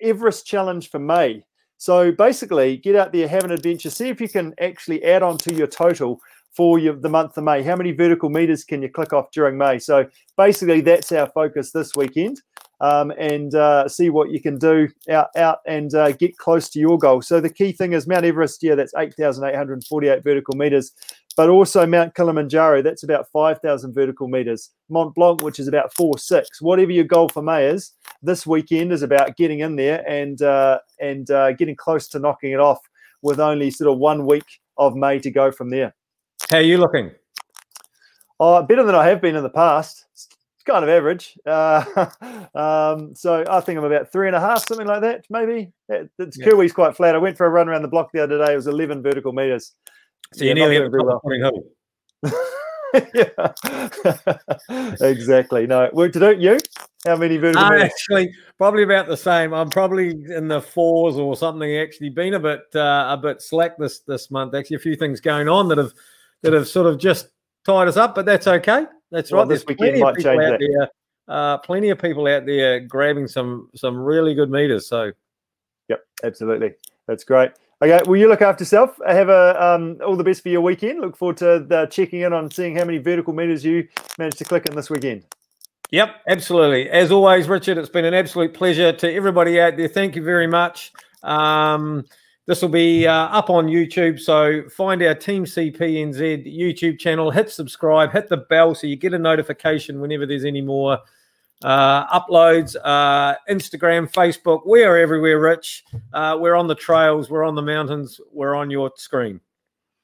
[0.00, 1.44] Everest challenge for May.
[1.78, 5.38] So basically, get out there, have an adventure, see if you can actually add on
[5.38, 6.20] to your total
[6.52, 7.62] for your, the month of May.
[7.62, 9.78] How many vertical meters can you click off during May?
[9.78, 10.06] So
[10.36, 12.40] basically, that's our focus this weekend.
[12.82, 16.80] Um, and uh, see what you can do out, out and uh, get close to
[16.80, 17.22] your goal.
[17.22, 20.90] So the key thing is Mount Everest, yeah, that's 8,848 vertical meters
[21.36, 24.70] but also Mount Kilimanjaro, that's about 5,000 vertical meters.
[24.88, 26.60] Mont Blanc, which is about four six.
[26.60, 30.78] Whatever your goal for May is, this weekend is about getting in there and uh,
[31.00, 32.80] and uh, getting close to knocking it off
[33.22, 35.94] with only sort of one week of May to go from there.
[36.50, 37.10] How are you looking?
[38.38, 40.04] Oh, better than I have been in the past.
[40.12, 40.28] It's
[40.62, 41.38] kind of average.
[41.46, 41.84] Uh,
[42.54, 45.72] um, so I think I'm about three and a half, something like that, maybe.
[45.88, 46.46] It's yeah.
[46.46, 47.14] Kiwi's quite flat.
[47.14, 48.52] I went for a run around the block the other day.
[48.52, 49.72] It was 11 vertical meters.
[50.34, 51.52] So you're nearly at the well.
[53.14, 55.66] yeah, exactly.
[55.66, 56.36] No, work to do.
[56.38, 56.58] You?
[57.06, 57.64] How many vertical?
[57.64, 59.52] Uh, actually, probably about the same.
[59.52, 61.76] I'm probably in the fours or something.
[61.76, 64.54] Actually, been a bit uh, a bit slack this this month.
[64.54, 65.92] Actually, a few things going on that have
[66.42, 67.28] that have sort of just
[67.64, 68.86] tied us up, but that's okay.
[69.12, 69.48] That's well, right.
[69.48, 70.58] There's plenty of people out that.
[70.58, 70.88] there.
[71.28, 74.88] Uh, plenty of people out there grabbing some some really good meters.
[74.88, 75.12] So,
[75.88, 76.72] yep, absolutely.
[77.06, 77.52] That's great.
[77.82, 78.98] Okay, well, you look after yourself.
[79.06, 81.00] Have a um, all the best for your weekend.
[81.00, 83.86] Look forward to the, checking in on seeing how many vertical meters you
[84.18, 85.24] managed to click in this weekend.
[85.90, 86.88] Yep, absolutely.
[86.88, 89.88] As always, Richard, it's been an absolute pleasure to everybody out there.
[89.88, 90.92] Thank you very much.
[91.22, 92.06] Um,
[92.46, 97.50] this will be uh, up on YouTube, so find our Team CPNZ YouTube channel, hit
[97.50, 100.98] subscribe, hit the bell so you get a notification whenever there's any more
[101.62, 104.66] uh, uploads, uh, Instagram, Facebook.
[104.66, 105.84] We are everywhere, Rich.
[106.12, 109.40] Uh, we're on the trails, we're on the mountains, we're on your screen.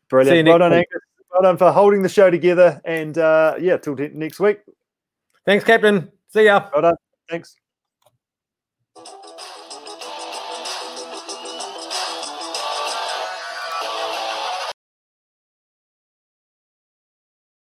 [0.08, 0.48] Brilliant.
[0.48, 1.02] Well done, Angus.
[1.30, 2.80] Well done for holding the show together.
[2.84, 4.60] And uh, yeah, till next week.
[5.44, 6.10] Thanks, Captain.
[6.28, 6.68] See ya.
[6.72, 6.94] Well done.
[7.28, 7.56] Thanks.